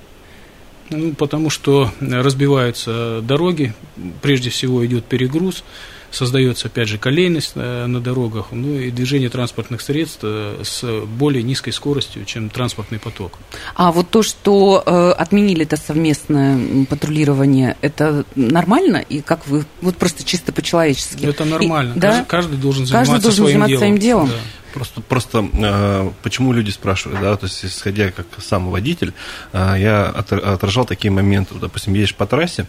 Ну, 0.89 1.13
потому 1.13 1.49
что 1.49 1.91
разбиваются 1.99 3.21
дороги, 3.21 3.73
прежде 4.21 4.49
всего 4.49 4.85
идет 4.85 5.05
перегруз, 5.05 5.63
создается, 6.11 6.67
опять 6.67 6.87
же, 6.87 6.97
колейность 6.97 7.53
э, 7.55 7.85
на 7.85 7.99
дорогах, 7.99 8.47
ну 8.51 8.75
и 8.75 8.91
движение 8.91 9.29
транспортных 9.29 9.81
средств 9.81 10.19
э, 10.23 10.61
с 10.63 10.83
более 11.05 11.43
низкой 11.43 11.71
скоростью, 11.71 12.25
чем 12.25 12.49
транспортный 12.49 12.99
поток. 12.99 13.39
А 13.75 13.91
вот 13.91 14.09
то, 14.09 14.23
что 14.23 14.83
э, 14.85 15.11
отменили 15.11 15.63
это 15.63 15.77
совместное 15.77 16.85
патрулирование, 16.85 17.77
это 17.81 18.25
нормально? 18.35 18.97
И 18.97 19.21
как 19.21 19.47
вы, 19.47 19.65
вот 19.81 19.97
просто 19.97 20.23
чисто 20.23 20.51
по-человечески? 20.51 21.25
Это 21.25 21.45
нормально. 21.45 21.93
И, 21.95 21.99
да? 21.99 22.25
Каждый 22.27 22.57
должен 22.57 22.85
заниматься 22.85 23.13
каждый 23.13 23.23
должен 23.23 23.43
своим 23.43 23.51
заниматься 23.51 23.69
делом. 23.69 23.79
своим 23.79 23.97
делом. 23.97 24.27
Да. 24.27 24.35
Просто, 24.73 25.01
просто 25.01 25.49
э, 25.51 26.11
почему 26.21 26.53
люди 26.53 26.69
спрашивают, 26.69 27.21
да, 27.21 27.35
то 27.35 27.47
есть 27.47 27.65
исходя 27.65 28.11
как 28.11 28.27
сам 28.37 28.69
водитель, 28.69 29.13
э, 29.51 29.75
я 29.79 30.05
отражал 30.05 30.85
такие 30.85 31.11
моменты, 31.11 31.55
допустим, 31.55 31.93
едешь 31.93 32.13
по 32.13 32.27
трассе, 32.27 32.67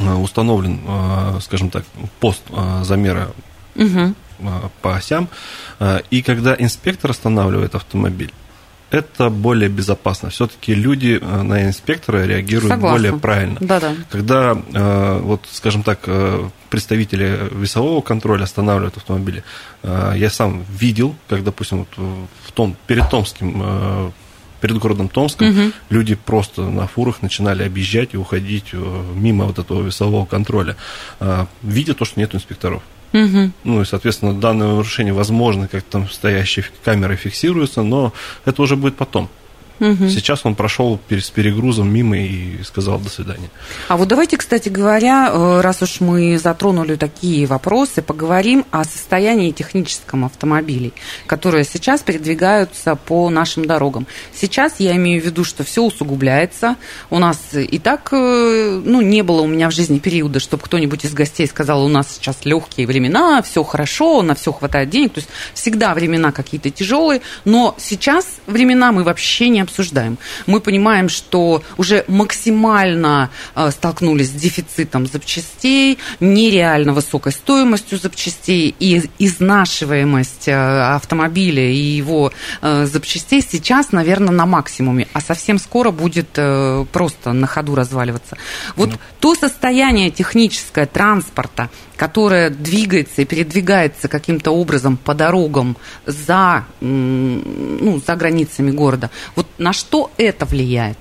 установлен, 0.00 0.80
э, 0.86 1.38
скажем 1.42 1.70
так, 1.70 1.84
пост 2.20 2.42
э, 2.50 2.84
замера 2.84 3.30
угу. 3.76 4.14
по 4.80 4.96
осям, 4.96 5.28
и 6.10 6.22
когда 6.22 6.54
инспектор 6.58 7.10
останавливает 7.10 7.74
автомобиль, 7.74 8.32
это 8.90 9.30
более 9.30 9.70
безопасно. 9.70 10.28
Все-таки 10.30 10.74
люди 10.74 11.18
на 11.22 11.64
инспектора 11.64 12.26
реагируют 12.26 12.72
Согласна. 12.74 12.98
более 12.98 13.18
правильно. 13.18 13.56
Да-да. 13.60 13.94
Когда, 14.10 14.54
вот, 14.54 15.46
скажем 15.50 15.82
так, 15.82 16.06
представители 16.68 17.48
весового 17.52 18.02
контроля 18.02 18.44
останавливают 18.44 18.98
автомобили, 18.98 19.44
я 19.82 20.28
сам 20.28 20.64
видел, 20.68 21.14
как, 21.28 21.42
допустим, 21.42 21.86
вот 21.96 22.22
в 22.44 22.52
том, 22.52 22.76
перед 22.86 23.08
Томским 23.08 24.12
перед 24.62 24.78
городом 24.78 25.08
Томском 25.08 25.50
угу. 25.50 25.72
люди 25.90 26.14
просто 26.14 26.62
на 26.62 26.86
фурах 26.86 27.20
начинали 27.20 27.64
объезжать 27.64 28.14
и 28.14 28.16
уходить 28.16 28.66
э, 28.72 29.02
мимо 29.14 29.44
вот 29.44 29.58
этого 29.58 29.82
весового 29.82 30.24
контроля, 30.24 30.76
а, 31.18 31.48
видя 31.62 31.94
то, 31.94 32.04
что 32.04 32.20
нет 32.20 32.34
инспекторов. 32.34 32.82
Угу. 33.12 33.50
Ну 33.64 33.82
и, 33.82 33.84
соответственно, 33.84 34.34
данное 34.34 34.68
нарушение, 34.68 35.12
возможно, 35.12 35.66
как 35.68 35.82
там 35.82 36.08
стоящие 36.08 36.64
камеры 36.84 37.16
фиксируются, 37.16 37.82
но 37.82 38.12
это 38.44 38.62
уже 38.62 38.76
будет 38.76 38.96
потом. 38.96 39.28
Угу. 39.82 40.10
Сейчас 40.10 40.46
он 40.46 40.54
прошел 40.54 41.00
с 41.10 41.30
перегрузом 41.30 41.92
мимо 41.92 42.16
и 42.16 42.62
сказал 42.62 43.00
до 43.00 43.10
свидания. 43.10 43.50
А 43.88 43.96
вот 43.96 44.06
давайте, 44.06 44.36
кстати 44.36 44.68
говоря, 44.68 45.28
э, 45.32 45.60
раз 45.60 45.82
уж 45.82 45.98
мы 45.98 46.38
затронули 46.38 46.94
такие 46.94 47.46
вопросы, 47.46 48.00
поговорим 48.00 48.64
о 48.70 48.84
состоянии 48.84 49.50
техническом 49.50 50.24
автомобилей, 50.24 50.92
которые 51.26 51.64
сейчас 51.64 52.00
передвигаются 52.02 52.94
по 52.94 53.28
нашим 53.28 53.64
дорогам. 53.64 54.06
Сейчас 54.32 54.74
я 54.78 54.94
имею 54.94 55.20
в 55.20 55.24
виду, 55.24 55.42
что 55.42 55.64
все 55.64 55.82
усугубляется. 55.82 56.76
У 57.10 57.18
нас 57.18 57.38
и 57.52 57.80
так, 57.80 58.10
э, 58.12 58.80
ну, 58.84 59.00
не 59.00 59.22
было 59.22 59.40
у 59.40 59.48
меня 59.48 59.68
в 59.68 59.72
жизни 59.72 59.98
периода, 59.98 60.38
чтобы 60.38 60.62
кто-нибудь 60.62 61.04
из 61.04 61.12
гостей 61.12 61.48
сказал, 61.48 61.84
у 61.84 61.88
нас 61.88 62.06
сейчас 62.14 62.44
легкие 62.44 62.86
времена, 62.86 63.42
все 63.42 63.64
хорошо, 63.64 64.22
на 64.22 64.36
все 64.36 64.52
хватает 64.52 64.90
денег. 64.90 65.14
То 65.14 65.18
есть 65.18 65.30
всегда 65.54 65.92
времена 65.92 66.30
какие-то 66.30 66.70
тяжелые, 66.70 67.20
но 67.44 67.74
сейчас 67.78 68.36
времена 68.46 68.92
мы 68.92 69.02
вообще 69.02 69.48
не 69.48 69.58
обсуждаем. 69.58 69.71
Мы 70.46 70.60
понимаем, 70.60 71.08
что 71.08 71.62
уже 71.76 72.04
максимально 72.08 73.30
э, 73.54 73.70
столкнулись 73.70 74.28
с 74.28 74.32
дефицитом 74.32 75.06
запчастей, 75.06 75.98
нереально 76.20 76.92
высокой 76.92 77.32
стоимостью 77.32 77.98
запчастей 77.98 78.74
и 78.78 79.02
изнашиваемость 79.18 80.48
э, 80.48 80.52
автомобиля 80.52 81.70
и 81.70 81.76
его 81.76 82.32
э, 82.60 82.86
запчастей 82.86 83.42
сейчас, 83.42 83.92
наверное, 83.92 84.32
на 84.32 84.46
максимуме, 84.46 85.08
а 85.12 85.20
совсем 85.20 85.58
скоро 85.58 85.90
будет 85.90 86.38
просто 86.92 87.32
на 87.32 87.46
ходу 87.46 87.74
разваливаться. 87.74 88.36
Вот 88.76 88.90
ну. 88.90 88.96
то 89.20 89.34
состояние 89.34 90.10
техническое 90.10 90.86
транспорта, 90.86 91.70
которое 92.02 92.50
двигается 92.50 93.22
и 93.22 93.24
передвигается 93.24 94.08
каким-то 94.08 94.50
образом 94.50 94.96
по 94.96 95.14
дорогам 95.14 95.76
за, 96.04 96.64
ну, 96.80 98.02
за 98.04 98.16
границами 98.16 98.72
города, 98.72 99.08
вот 99.36 99.46
на 99.58 99.72
что 99.72 100.10
это 100.16 100.44
влияет? 100.44 100.98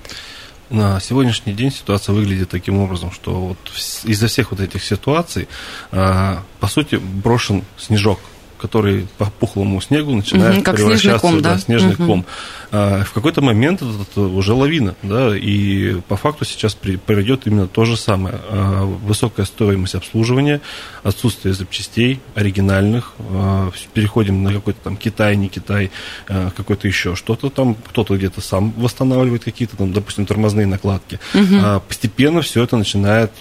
На 0.69 0.99
сегодняшний 0.99 1.53
день 1.53 1.71
ситуация 1.71 2.13
выглядит 2.13 2.49
таким 2.49 2.77
образом, 2.77 3.11
что 3.11 3.31
вот 3.33 3.57
из-за 4.03 4.27
всех 4.27 4.51
вот 4.51 4.59
этих 4.59 4.83
ситуаций, 4.83 5.47
а, 5.91 6.43
по 6.59 6.67
сути, 6.67 6.97
брошен 6.97 7.63
снежок 7.79 8.19
который 8.61 9.07
по 9.17 9.25
пухлому 9.25 9.81
снегу 9.81 10.15
начинает 10.15 10.59
угу, 10.59 10.75
превращаться 10.75 11.19
ком, 11.19 11.37
в 11.37 11.41
да? 11.41 11.57
снежный 11.57 11.95
угу. 11.95 12.05
ком. 12.05 12.25
А, 12.71 13.03
в 13.03 13.11
какой-то 13.11 13.41
момент 13.41 13.81
это, 13.81 13.91
это 14.09 14.21
уже 14.21 14.53
лавина, 14.53 14.95
да, 15.01 15.35
и 15.35 15.95
по 16.07 16.15
факту 16.15 16.45
сейчас 16.45 16.75
при, 16.75 16.97
произойдет 16.97 17.47
именно 17.47 17.67
то 17.67 17.85
же 17.85 17.97
самое. 17.97 18.35
А, 18.49 18.85
высокая 18.85 19.45
стоимость 19.45 19.95
обслуживания, 19.95 20.61
отсутствие 21.03 21.53
запчастей 21.53 22.19
оригинальных, 22.35 23.13
а, 23.19 23.71
переходим 23.93 24.43
на 24.43 24.53
какой-то 24.53 24.79
там 24.83 24.95
Китай, 24.95 25.35
не 25.35 25.49
Китай, 25.49 25.91
а, 26.27 26.51
какой-то 26.51 26.87
еще 26.87 27.15
что-то 27.15 27.49
там, 27.49 27.75
кто-то 27.75 28.15
где-то 28.15 28.41
сам 28.41 28.71
восстанавливает 28.77 29.43
какие-то 29.43 29.75
там, 29.75 29.91
допустим, 29.91 30.25
тормозные 30.25 30.67
накладки. 30.67 31.19
Угу. 31.33 31.55
А, 31.61 31.79
постепенно 31.79 32.41
все 32.41 32.63
это 32.63 32.77
начинает 32.77 33.31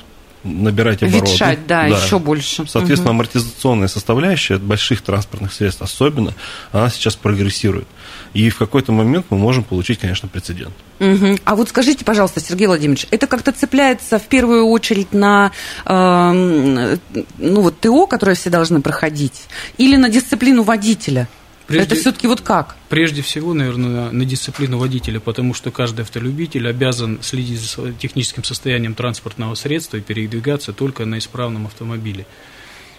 набирать 0.44 1.02
обороты. 1.02 1.30
Ветшать, 1.30 1.66
да, 1.66 1.88
да, 1.88 1.96
еще 1.96 2.18
больше. 2.18 2.66
Соответственно, 2.66 3.10
угу. 3.10 3.20
амортизационная 3.20 3.88
составляющая 3.88 4.54
от 4.54 4.62
больших 4.62 5.02
транспортных 5.02 5.52
средств 5.52 5.82
особенно, 5.82 6.34
она 6.72 6.90
сейчас 6.90 7.16
прогрессирует. 7.16 7.86
И 8.32 8.48
в 8.48 8.58
какой-то 8.58 8.92
момент 8.92 9.26
мы 9.30 9.38
можем 9.38 9.64
получить, 9.64 9.98
конечно, 9.98 10.28
прецедент. 10.28 10.74
Угу. 11.00 11.38
А 11.44 11.56
вот 11.56 11.68
скажите, 11.68 12.04
пожалуйста, 12.04 12.40
Сергей 12.40 12.66
Владимирович, 12.66 13.06
это 13.10 13.26
как-то 13.26 13.52
цепляется 13.52 14.18
в 14.18 14.24
первую 14.24 14.66
очередь 14.66 15.12
на 15.12 15.50
э, 15.84 16.96
ну, 17.38 17.60
вот 17.60 17.80
ТО, 17.80 18.06
которое 18.06 18.34
все 18.34 18.50
должны 18.50 18.80
проходить, 18.80 19.42
или 19.78 19.96
на 19.96 20.08
дисциплину 20.08 20.62
водителя? 20.62 21.28
Прежде, 21.70 21.86
это 21.86 22.00
все-таки 22.00 22.26
вот 22.26 22.40
как? 22.40 22.74
Прежде 22.88 23.22
всего, 23.22 23.54
наверное, 23.54 23.88
на, 23.88 24.10
на 24.12 24.24
дисциплину 24.24 24.78
водителя, 24.78 25.20
потому 25.20 25.54
что 25.54 25.70
каждый 25.70 26.00
автолюбитель 26.00 26.68
обязан 26.68 27.20
следить 27.22 27.60
за 27.60 27.92
техническим 27.92 28.42
состоянием 28.42 28.96
транспортного 28.96 29.54
средства 29.54 29.98
и 29.98 30.00
передвигаться 30.00 30.72
только 30.72 31.04
на 31.04 31.18
исправном 31.18 31.66
автомобиле. 31.66 32.26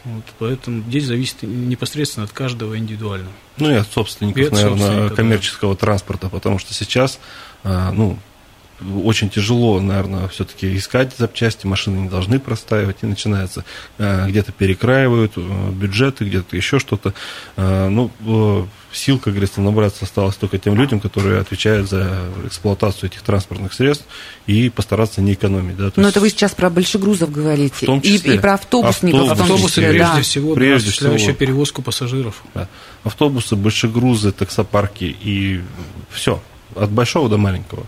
Вот, 0.06 0.24
поэтому 0.40 0.84
здесь 0.84 1.04
зависит 1.04 1.44
непосредственно 1.44 2.24
от 2.24 2.32
каждого 2.32 2.78
индивидуально. 2.78 3.28
Ну 3.58 3.70
и 3.70 3.74
от 3.74 3.92
собственников, 3.92 4.42
и 4.42 4.46
от 4.46 4.54
наверное, 4.54 4.78
собственника, 4.78 5.16
коммерческого 5.16 5.74
да. 5.74 5.80
транспорта, 5.80 6.30
потому 6.30 6.58
что 6.58 6.74
сейчас, 6.74 7.20
а, 7.66 7.92
ну, 7.92 8.18
очень 9.04 9.30
тяжело, 9.30 9.80
наверное, 9.80 10.28
все-таки 10.28 10.76
искать 10.76 11.14
запчасти, 11.18 11.66
машины 11.66 12.02
не 12.02 12.10
должны 12.10 12.40
простаивать, 12.40 12.98
и 13.02 13.06
начинается 13.06 13.64
э, 13.98 14.28
где-то 14.28 14.52
перекраивают 14.52 15.34
э, 15.36 15.70
бюджеты, 15.72 16.26
где-то 16.26 16.56
еще 16.56 16.80
что-то. 16.80 17.14
Э, 17.58 17.88
ну, 17.90 18.12
сил, 18.92 19.20
как 19.20 19.34
говорится, 19.34 19.62
набраться 19.62 20.06
осталось 20.06 20.36
только 20.36 20.58
тем 20.58 20.76
людям, 20.76 21.00
которые 21.00 21.40
отвечают 21.40 21.90
за 21.90 22.20
эксплуатацию 22.46 23.10
этих 23.10 23.22
транспортных 23.22 23.74
средств 23.74 24.06
и 24.48 24.70
постараться 24.70 25.22
не 25.22 25.34
экономить. 25.34 25.78
Да? 25.78 25.92
Но 25.96 26.04
есть... 26.04 26.12
это 26.12 26.20
вы 26.20 26.30
сейчас 26.30 26.54
про 26.54 26.70
большегрузов 26.70 27.32
говорите. 27.32 27.86
В 27.86 27.86
том 27.86 28.02
числе. 28.02 28.34
И, 28.34 28.38
и 28.38 28.40
про 28.40 28.56
автобусников. 28.56 29.32
Автобусы, 29.32 29.44
в 29.44 29.48
том 29.48 29.68
числе, 29.68 29.90
прежде 29.90 30.16
да. 30.16 30.22
всего, 30.22 30.54
прежде 30.54 30.92
всего, 30.92 31.14
еще 31.14 31.34
перевозку 31.34 31.82
пассажиров. 31.82 32.44
Да. 32.54 32.68
Автобусы, 33.04 33.56
большегрузы, 33.56 34.32
таксопарки 34.32 35.16
и 35.22 35.62
все. 36.10 36.42
От 36.76 36.90
большого 36.90 37.30
до 37.30 37.38
маленького. 37.38 37.86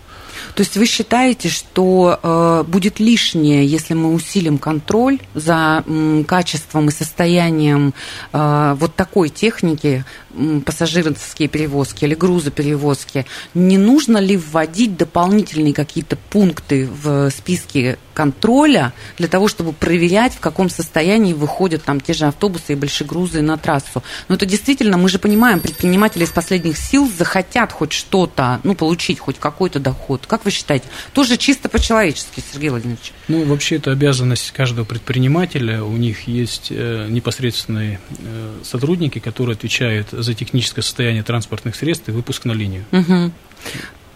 То 0.54 0.60
есть 0.60 0.76
вы 0.76 0.86
считаете, 0.86 1.48
что 1.48 2.18
э, 2.22 2.64
будет 2.68 3.00
лишнее, 3.00 3.66
если 3.66 3.94
мы 3.94 4.12
усилим 4.12 4.58
контроль 4.58 5.18
за 5.34 5.82
м, 5.86 6.24
качеством 6.24 6.88
и 6.88 6.92
состоянием 6.92 7.92
э, 8.32 8.76
вот 8.78 8.94
такой 8.94 9.30
техники, 9.30 10.04
м, 10.32 10.60
пассажирские 10.60 11.48
перевозки 11.48 12.04
или 12.04 12.14
грузоперевозки, 12.14 13.26
не 13.54 13.78
нужно 13.78 14.18
ли 14.18 14.36
вводить 14.36 14.96
дополнительные 14.96 15.74
какие-то 15.74 16.16
пункты 16.30 16.86
в 16.86 17.30
списке 17.30 17.98
контроля 18.14 18.92
для 19.18 19.28
того, 19.28 19.48
чтобы 19.48 19.72
проверять, 19.72 20.32
в 20.34 20.40
каком 20.40 20.70
состоянии 20.70 21.32
выходят 21.34 21.82
там 21.82 22.00
те 22.00 22.14
же 22.14 22.26
автобусы 22.26 22.72
и 22.72 22.74
большие 22.74 23.06
грузы 23.06 23.42
на 23.42 23.58
трассу. 23.58 24.02
Но 24.28 24.36
это 24.36 24.46
действительно, 24.46 24.96
мы 24.96 25.08
же 25.08 25.18
понимаем, 25.18 25.60
предприниматели 25.60 26.24
из 26.24 26.30
последних 26.30 26.78
сил 26.78 27.10
захотят 27.14 27.72
хоть 27.72 27.92
что-то, 27.92 28.60
ну, 28.64 28.74
получить 28.74 29.18
хоть 29.18 29.38
какой-то 29.38 29.80
доход. 29.80 30.26
Как 30.26 30.44
вы 30.44 30.50
считаете? 30.50 30.86
Тоже 31.12 31.36
чисто 31.36 31.68
по-человечески, 31.68 32.42
Сергей 32.52 32.70
Владимирович. 32.70 33.12
Ну, 33.28 33.44
вообще, 33.44 33.76
это 33.76 33.92
обязанность 33.92 34.52
каждого 34.52 34.84
предпринимателя. 34.84 35.82
У 35.82 35.96
них 35.96 36.28
есть 36.28 36.68
э, 36.70 37.08
непосредственные 37.10 38.00
э, 38.18 38.60
сотрудники, 38.62 39.18
которые 39.18 39.54
отвечают 39.54 40.08
за 40.12 40.34
техническое 40.34 40.82
состояние 40.82 41.22
транспортных 41.22 41.74
средств 41.74 42.08
и 42.08 42.12
выпуск 42.12 42.44
на 42.44 42.52
линию. 42.52 42.84
Угу. 42.92 43.32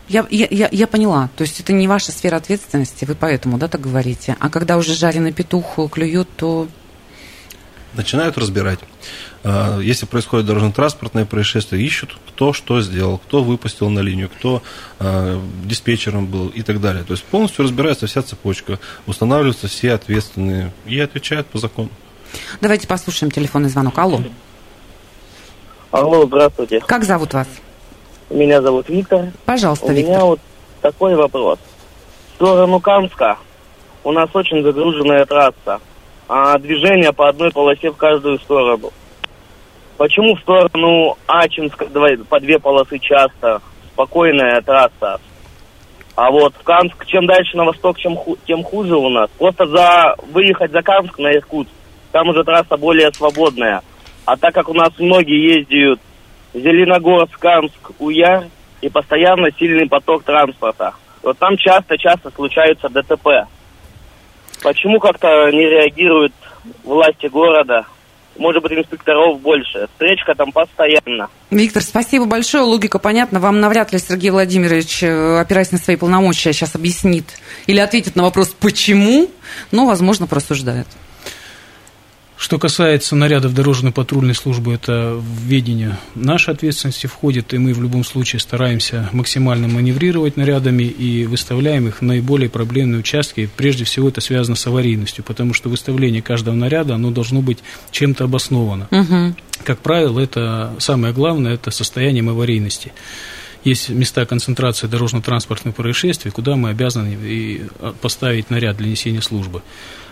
Я, 0.08 0.26
я, 0.30 0.68
я 0.70 0.86
поняла. 0.86 1.28
То 1.36 1.42
есть 1.42 1.60
это 1.60 1.72
не 1.72 1.86
ваша 1.86 2.12
сфера 2.12 2.36
ответственности, 2.36 3.04
вы 3.04 3.14
поэтому, 3.14 3.58
да, 3.58 3.68
так 3.68 3.80
говорите. 3.80 4.36
А 4.40 4.48
когда 4.48 4.78
уже 4.78 4.94
жареный 4.94 5.32
петух 5.32 5.78
клюет, 5.90 6.28
то 6.36 6.66
начинают 7.94 8.38
разбирать. 8.38 8.78
А, 9.44 9.78
если 9.80 10.06
происходит 10.06 10.46
дорожно-транспортное 10.46 11.26
происшествие, 11.26 11.84
ищут, 11.84 12.16
кто 12.28 12.52
что 12.52 12.80
сделал, 12.80 13.18
кто 13.18 13.42
выпустил 13.42 13.90
на 13.90 14.00
линию, 14.00 14.30
кто 14.30 14.62
э, 14.98 15.40
диспетчером 15.64 16.26
был 16.26 16.48
и 16.48 16.62
так 16.62 16.80
далее. 16.80 17.04
То 17.04 17.12
есть 17.12 17.24
полностью 17.24 17.64
разбирается 17.64 18.06
вся 18.06 18.22
цепочка, 18.22 18.78
устанавливаются 19.06 19.68
все 19.68 19.92
ответственные 19.92 20.72
и 20.86 20.98
отвечают 21.00 21.46
по 21.48 21.58
закону. 21.58 21.90
Давайте 22.60 22.86
послушаем 22.86 23.30
телефонный 23.30 23.68
звонок. 23.68 23.98
Алло. 23.98 24.22
Алло, 25.90 26.26
здравствуйте. 26.26 26.80
Как 26.80 27.04
зовут 27.04 27.34
вас? 27.34 27.48
Меня 28.30 28.60
зовут 28.60 28.88
Виктор. 28.88 29.26
Пожалуйста, 29.46 29.86
У 29.86 29.90
Виктор. 29.90 30.14
меня 30.14 30.24
вот 30.24 30.40
такой 30.82 31.14
вопрос. 31.14 31.58
В 32.32 32.34
сторону 32.34 32.78
Камска 32.78 33.38
у 34.04 34.12
нас 34.12 34.28
очень 34.34 34.62
загруженная 34.62 35.24
трасса, 35.24 35.80
а 36.28 36.58
движение 36.58 37.12
по 37.12 37.28
одной 37.28 37.50
полосе 37.50 37.90
в 37.90 37.96
каждую 37.96 38.38
сторону. 38.38 38.92
Почему 39.96 40.36
в 40.36 40.40
сторону 40.40 41.16
Ачинска 41.26 41.86
по 42.28 42.40
две 42.40 42.58
полосы 42.58 42.98
часто? 42.98 43.60
Спокойная 43.92 44.60
трасса. 44.60 45.20
А 46.14 46.30
вот 46.30 46.54
в 46.54 46.62
Канск, 46.62 47.06
чем 47.06 47.26
дальше 47.26 47.56
на 47.56 47.64
восток, 47.64 47.98
чем 47.98 48.16
ху, 48.16 48.36
тем 48.46 48.62
хуже 48.62 48.96
у 48.96 49.08
нас. 49.08 49.30
Просто 49.38 49.66
за 49.66 50.14
выехать 50.32 50.70
за 50.70 50.82
Канск 50.82 51.18
на 51.18 51.32
Иркутск, 51.32 51.70
там 52.12 52.28
уже 52.28 52.44
трасса 52.44 52.76
более 52.76 53.12
свободная. 53.12 53.82
А 54.24 54.36
так 54.36 54.52
как 54.52 54.68
у 54.68 54.74
нас 54.74 54.90
многие 54.98 55.58
ездят 55.58 56.00
Зеленогорск, 56.54 57.38
Канск, 57.38 57.90
Уяр, 57.98 58.46
и 58.80 58.88
постоянно 58.88 59.50
сильный 59.58 59.88
поток 59.88 60.24
транспорта. 60.24 60.94
Вот 61.22 61.38
там 61.38 61.56
часто-часто 61.56 62.30
случаются 62.30 62.88
ДТП. 62.88 63.48
Почему 64.62 64.98
как-то 64.98 65.50
не 65.50 65.66
реагируют 65.66 66.32
власти 66.84 67.26
города? 67.26 67.86
может 68.38 68.62
быть, 68.62 68.72
инспекторов 68.72 69.40
больше. 69.40 69.88
Встречка 69.92 70.34
там 70.34 70.52
постоянно. 70.52 71.28
Виктор, 71.50 71.82
спасибо 71.82 72.24
большое. 72.24 72.62
Логика 72.62 72.98
понятна. 72.98 73.40
Вам 73.40 73.60
навряд 73.60 73.92
ли 73.92 73.98
Сергей 73.98 74.30
Владимирович, 74.30 75.02
э, 75.02 75.40
опираясь 75.40 75.72
на 75.72 75.78
свои 75.78 75.96
полномочия, 75.96 76.52
сейчас 76.52 76.74
объяснит 76.74 77.24
или 77.66 77.78
ответит 77.78 78.16
на 78.16 78.22
вопрос 78.22 78.48
«почему?», 78.48 79.28
но, 79.72 79.86
возможно, 79.86 80.26
просуждает. 80.26 80.86
Что 82.38 82.56
касается 82.60 83.16
нарядов 83.16 83.52
дорожно-патрульной 83.52 84.34
службы, 84.34 84.72
это 84.72 85.20
в 85.20 85.42
ведение 85.42 85.98
нашей 86.14 86.54
ответственности 86.54 87.08
входит, 87.08 87.52
и 87.52 87.58
мы 87.58 87.74
в 87.74 87.82
любом 87.82 88.04
случае 88.04 88.38
стараемся 88.38 89.08
максимально 89.12 89.66
маневрировать 89.66 90.36
нарядами 90.36 90.84
и 90.84 91.26
выставляем 91.26 91.88
их 91.88 91.98
в 91.98 92.02
наиболее 92.02 92.48
проблемные 92.48 93.00
участки. 93.00 93.50
Прежде 93.56 93.84
всего 93.84 94.08
это 94.08 94.20
связано 94.20 94.54
с 94.54 94.64
аварийностью, 94.68 95.24
потому 95.24 95.52
что 95.52 95.68
выставление 95.68 96.22
каждого 96.22 96.54
наряда, 96.54 96.94
оно 96.94 97.10
должно 97.10 97.42
быть 97.42 97.58
чем-то 97.90 98.24
обосновано. 98.24 98.86
Угу. 98.92 99.34
Как 99.64 99.80
правило, 99.80 100.20
это 100.20 100.76
самое 100.78 101.12
главное, 101.12 101.54
это 101.54 101.72
состоянием 101.72 102.28
аварийности 102.28 102.92
есть 103.64 103.88
места 103.88 104.24
концентрации 104.24 104.86
дорожно-транспортных 104.86 105.74
происшествий, 105.74 106.30
куда 106.30 106.56
мы 106.56 106.70
обязаны 106.70 107.68
а, 107.80 107.92
поставить 108.00 108.50
наряд 108.50 108.76
для 108.76 108.88
несения 108.88 109.20
службы. 109.20 109.62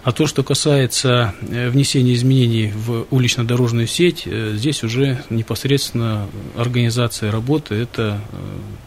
А 0.07 0.12
то, 0.12 0.29
что 0.29 0.45
касается 0.45 1.35
э, 1.40 1.69
внесения 1.69 2.14
изменений 2.14 2.71
в 2.73 3.09
улично-дорожную 3.11 3.88
сеть, 3.88 4.23
э, 4.25 4.53
здесь 4.55 4.85
уже 4.85 5.25
непосредственно 5.31 6.29
организация 6.55 7.33
работы, 7.33 7.75
это 7.75 8.21
э, 8.31 8.37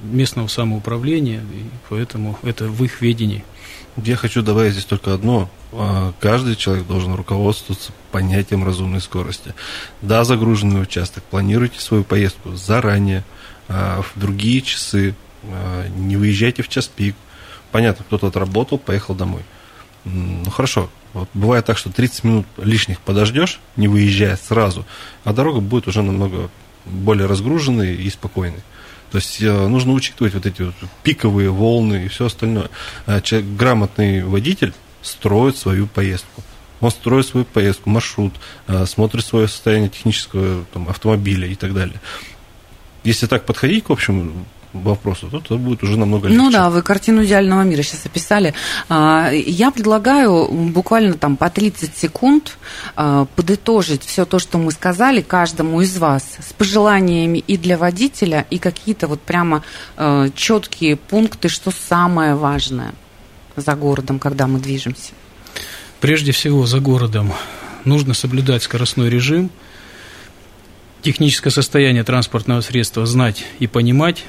местного 0.01 0.47
самоуправления, 0.47 1.41
и 1.41 1.65
поэтому 1.89 2.39
это 2.41 2.69
в 2.69 2.81
их 2.85 3.01
ведении. 3.01 3.43
Я 3.97 4.15
хочу 4.15 4.41
добавить 4.41 4.71
здесь 4.71 4.85
только 4.85 5.13
одно. 5.13 5.49
А, 5.73 6.13
каждый 6.21 6.55
человек 6.55 6.87
должен 6.87 7.13
руководствоваться 7.15 7.91
понятием 8.13 8.63
разумной 8.63 9.01
скорости. 9.01 9.53
Да, 10.01 10.23
загруженный 10.23 10.81
участок, 10.81 11.25
планируйте 11.25 11.81
свою 11.81 12.05
поездку 12.05 12.55
заранее, 12.55 13.25
а, 13.67 14.03
в 14.03 14.17
другие 14.17 14.61
часы, 14.61 15.15
не 15.97 16.15
выезжайте 16.15 16.63
в 16.63 16.69
час 16.69 16.87
пик. 16.87 17.15
Понятно, 17.73 18.05
кто-то 18.05 18.27
отработал, 18.27 18.77
поехал 18.77 19.15
домой. 19.15 19.41
Ну 20.05 20.49
хорошо, 20.49 20.89
вот 21.13 21.29
бывает 21.33 21.65
так, 21.65 21.77
что 21.77 21.91
30 21.91 22.23
минут 22.23 22.45
лишних 22.57 22.99
подождешь, 22.99 23.59
не 23.75 23.87
выезжая 23.87 24.37
сразу, 24.37 24.85
а 25.23 25.33
дорога 25.33 25.59
будет 25.59 25.87
уже 25.87 26.01
намного 26.01 26.49
более 26.85 27.27
разгруженной 27.27 27.95
и 27.95 28.09
спокойной. 28.09 28.63
То 29.11 29.17
есть 29.17 29.41
э, 29.41 29.67
нужно 29.67 29.93
учитывать 29.93 30.35
вот 30.35 30.45
эти 30.45 30.61
вот 30.61 30.75
пиковые 31.03 31.49
волны 31.49 32.05
и 32.05 32.07
все 32.09 32.25
остальное. 32.27 32.69
А 33.05 33.21
человек, 33.21 33.49
грамотный 33.57 34.23
водитель 34.23 34.73
строит 35.01 35.57
свою 35.57 35.87
поездку. 35.87 36.43
Он 36.79 36.91
строит 36.91 37.25
свою 37.25 37.45
поездку, 37.45 37.89
маршрут, 37.89 38.33
э, 38.67 38.85
смотрит 38.85 39.25
свое 39.25 39.47
состояние 39.47 39.89
технического 39.89 40.65
там, 40.73 40.87
автомобиля 40.87 41.47
и 41.47 41.55
так 41.55 41.73
далее. 41.73 41.99
Если 43.03 43.25
так 43.25 43.45
подходить 43.45 43.85
к 43.85 43.89
общему 43.89 44.45
вопросу, 44.73 45.29
то 45.29 45.37
это 45.37 45.55
будет 45.55 45.83
уже 45.83 45.97
намного 45.97 46.27
легче. 46.27 46.41
Ну 46.41 46.51
да, 46.51 46.69
вы 46.69 46.81
картину 46.81 47.23
идеального 47.23 47.63
мира 47.63 47.81
сейчас 47.81 48.05
описали. 48.05 48.53
А, 48.87 49.31
я 49.31 49.71
предлагаю 49.71 50.47
буквально 50.47 51.13
там 51.13 51.37
по 51.37 51.49
30 51.49 51.97
секунд 51.97 52.57
а, 52.95 53.25
подытожить 53.35 54.03
все 54.03 54.25
то, 54.25 54.37
что 54.39 54.57
мы 54.57 54.71
сказали 54.71 55.21
каждому 55.21 55.81
из 55.81 55.97
вас 55.97 56.23
с 56.39 56.53
пожеланиями 56.53 57.39
и 57.39 57.57
для 57.57 57.77
водителя, 57.77 58.45
и 58.49 58.59
какие-то 58.59 59.07
вот 59.07 59.21
прямо 59.21 59.63
а, 59.97 60.29
четкие 60.35 60.95
пункты, 60.97 61.49
что 61.49 61.71
самое 61.71 62.35
важное 62.35 62.93
за 63.55 63.75
городом, 63.75 64.19
когда 64.19 64.47
мы 64.47 64.59
движемся. 64.59 65.13
Прежде 65.99 66.31
всего, 66.31 66.65
за 66.65 66.79
городом 66.79 67.33
нужно 67.85 68.13
соблюдать 68.13 68.63
скоростной 68.63 69.09
режим, 69.09 69.49
техническое 71.01 71.49
состояние 71.49 72.03
транспортного 72.03 72.61
средства 72.61 73.05
знать 73.05 73.45
и 73.59 73.67
понимать, 73.67 74.25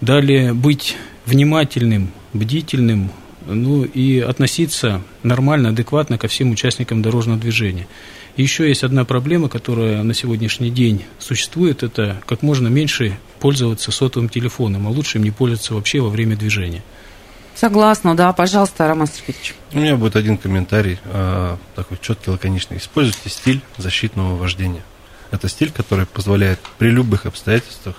Далее 0.00 0.54
быть 0.54 0.96
внимательным, 1.26 2.12
бдительным, 2.32 3.10
ну 3.46 3.84
и 3.84 4.20
относиться 4.20 5.02
нормально, 5.22 5.70
адекватно 5.70 6.18
ко 6.18 6.28
всем 6.28 6.50
участникам 6.52 7.02
дорожного 7.02 7.38
движения. 7.38 7.88
И 8.36 8.42
еще 8.42 8.68
есть 8.68 8.84
одна 8.84 9.04
проблема, 9.04 9.48
которая 9.48 10.02
на 10.04 10.14
сегодняшний 10.14 10.70
день 10.70 11.04
существует, 11.18 11.82
это 11.82 12.22
как 12.26 12.42
можно 12.42 12.68
меньше 12.68 13.18
пользоваться 13.40 13.90
сотовым 13.90 14.28
телефоном, 14.28 14.86
а 14.86 14.90
лучше 14.90 15.18
им 15.18 15.24
не 15.24 15.32
пользоваться 15.32 15.74
вообще 15.74 16.00
во 16.00 16.08
время 16.08 16.36
движения. 16.36 16.84
Согласна, 17.56 18.14
да, 18.14 18.32
пожалуйста, 18.32 18.86
Роман 18.86 19.08
Сергеевич. 19.08 19.56
У 19.72 19.78
меня 19.78 19.96
будет 19.96 20.14
один 20.14 20.36
комментарий, 20.36 21.00
а, 21.06 21.58
такой 21.74 21.98
четкий, 22.00 22.30
лаконичный. 22.30 22.76
Используйте 22.76 23.28
стиль 23.28 23.60
защитного 23.76 24.36
вождения. 24.36 24.82
Это 25.32 25.48
стиль, 25.48 25.72
который 25.72 26.06
позволяет 26.06 26.60
при 26.78 26.90
любых 26.90 27.26
обстоятельствах 27.26 27.96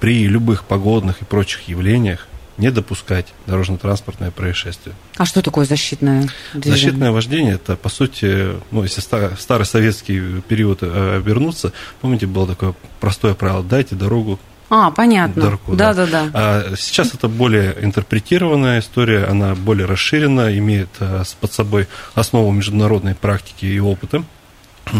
при 0.00 0.26
любых 0.26 0.64
погодных 0.64 1.22
и 1.22 1.24
прочих 1.24 1.68
явлениях 1.68 2.26
не 2.58 2.70
допускать 2.70 3.26
дорожно-транспортное 3.46 4.30
происшествие. 4.30 4.94
А 5.16 5.26
что 5.26 5.42
такое 5.42 5.66
защитное 5.66 6.28
движение? 6.54 6.80
Защитное 6.80 7.10
вождение, 7.10 7.54
это, 7.54 7.76
по 7.76 7.88
сути, 7.88 8.52
ну, 8.70 8.82
если 8.82 9.00
в 9.00 9.40
старый 9.40 9.66
советский 9.66 10.40
период 10.42 10.78
э, 10.82 11.20
вернуться, 11.24 11.72
помните, 12.00 12.26
было 12.26 12.46
такое 12.46 12.74
простое 13.00 13.34
правило, 13.34 13.62
дайте 13.62 13.94
дорогу 13.94 14.38
а, 14.68 14.90
понятно. 14.90 15.42
Дорогу, 15.42 15.76
да, 15.76 15.94
да, 15.94 16.06
да. 16.06 16.30
А 16.34 16.74
сейчас 16.76 17.14
это 17.14 17.28
более 17.28 17.76
интерпретированная 17.80 18.80
история, 18.80 19.24
она 19.26 19.54
более 19.54 19.86
расширена, 19.86 20.56
имеет 20.58 20.88
э, 20.98 21.22
под 21.40 21.52
собой 21.52 21.86
основу 22.14 22.50
международной 22.50 23.14
практики 23.14 23.64
и 23.64 23.78
опыта. 23.78 24.24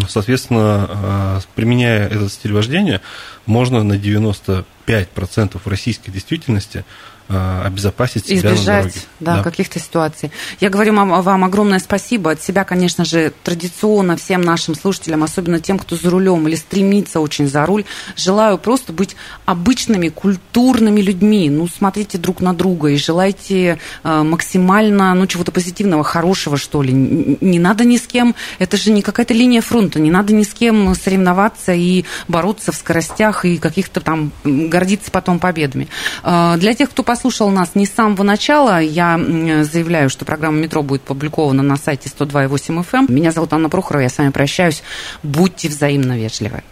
Соответственно, 0.09 0.87
а, 0.88 1.40
применяя 1.55 2.07
этот 2.09 2.33
стиль 2.33 2.53
вождения, 2.53 3.01
можно 3.46 3.83
на 3.83 3.96
95% 3.96 5.61
российской 5.66 6.11
действительности 6.11 6.79
Э, 6.79 7.15
обезопасить 7.28 8.26
себя 8.26 8.38
Избежать, 8.38 8.66
на 8.66 8.74
дороге. 8.74 9.00
Да, 9.20 9.36
да. 9.36 9.42
каких-то 9.42 9.78
ситуаций. 9.78 10.30
Я 10.60 10.70
говорю 10.70 10.94
вам, 10.94 11.22
вам 11.22 11.44
огромное 11.44 11.78
спасибо. 11.78 12.32
От 12.32 12.42
себя, 12.42 12.64
конечно 12.64 13.04
же, 13.04 13.32
традиционно 13.42 14.16
всем 14.16 14.42
нашим 14.42 14.74
слушателям, 14.74 15.22
особенно 15.22 15.60
тем, 15.60 15.78
кто 15.78 15.96
за 15.96 16.10
рулем 16.10 16.46
или 16.46 16.54
стремится 16.54 17.20
очень 17.20 17.48
за 17.48 17.66
руль, 17.66 17.84
желаю 18.16 18.58
просто 18.58 18.92
быть 18.92 19.16
обычными, 19.44 20.08
культурными 20.08 21.00
людьми. 21.00 21.50
Ну, 21.50 21.66
смотрите 21.68 22.18
друг 22.18 22.40
на 22.40 22.54
друга 22.54 22.88
и 22.88 22.96
желайте 22.96 23.78
э, 24.04 24.22
максимально, 24.22 25.14
ну, 25.14 25.26
чего-то 25.26 25.52
позитивного, 25.52 26.04
хорошего, 26.04 26.56
что 26.56 26.82
ли. 26.82 26.92
Не 26.92 27.58
надо 27.58 27.84
ни 27.84 27.96
с 27.96 28.06
кем, 28.06 28.34
это 28.58 28.76
же 28.76 28.90
не 28.90 29.02
какая-то 29.02 29.34
линия 29.34 29.60
фронта, 29.60 29.98
не 29.98 30.10
надо 30.10 30.32
ни 30.32 30.42
с 30.42 30.54
кем 30.54 30.94
соревноваться 30.94 31.72
и 31.72 32.04
бороться 32.28 32.72
в 32.72 32.76
скоростях 32.76 33.44
и 33.44 33.58
каких-то 33.58 34.00
там 34.00 34.32
гордиться 34.44 35.10
потом 35.10 35.38
победами. 35.38 35.88
Э, 36.22 36.56
для 36.56 36.74
тех, 36.74 36.90
кто 36.90 37.02
послушал 37.16 37.48
нас 37.48 37.70
не 37.74 37.87
с 37.87 37.94
самого 37.94 38.22
начала, 38.22 38.79
я 38.79 39.18
заявляю, 39.62 40.11
что 40.11 40.26
программа 40.26 40.59
«Метро» 40.59 40.83
будет 40.83 41.02
опубликована 41.05 41.62
на 41.62 41.76
сайте 41.76 42.11
102.8 42.11 42.85
FM. 42.85 42.85
Эм. 42.92 43.07
Меня 43.09 43.33
зовут 43.33 43.55
Анна 43.55 43.70
Прохорова, 43.70 44.02
я 44.02 44.11
с 44.11 44.18
вами 44.18 44.29
прощаюсь. 44.31 44.83
Будьте 45.22 45.68
взаимно 45.68 46.18
вежливы. 46.18 46.62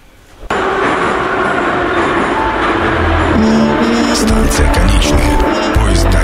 Станция 4.15 4.75
конечная. 4.75 6.24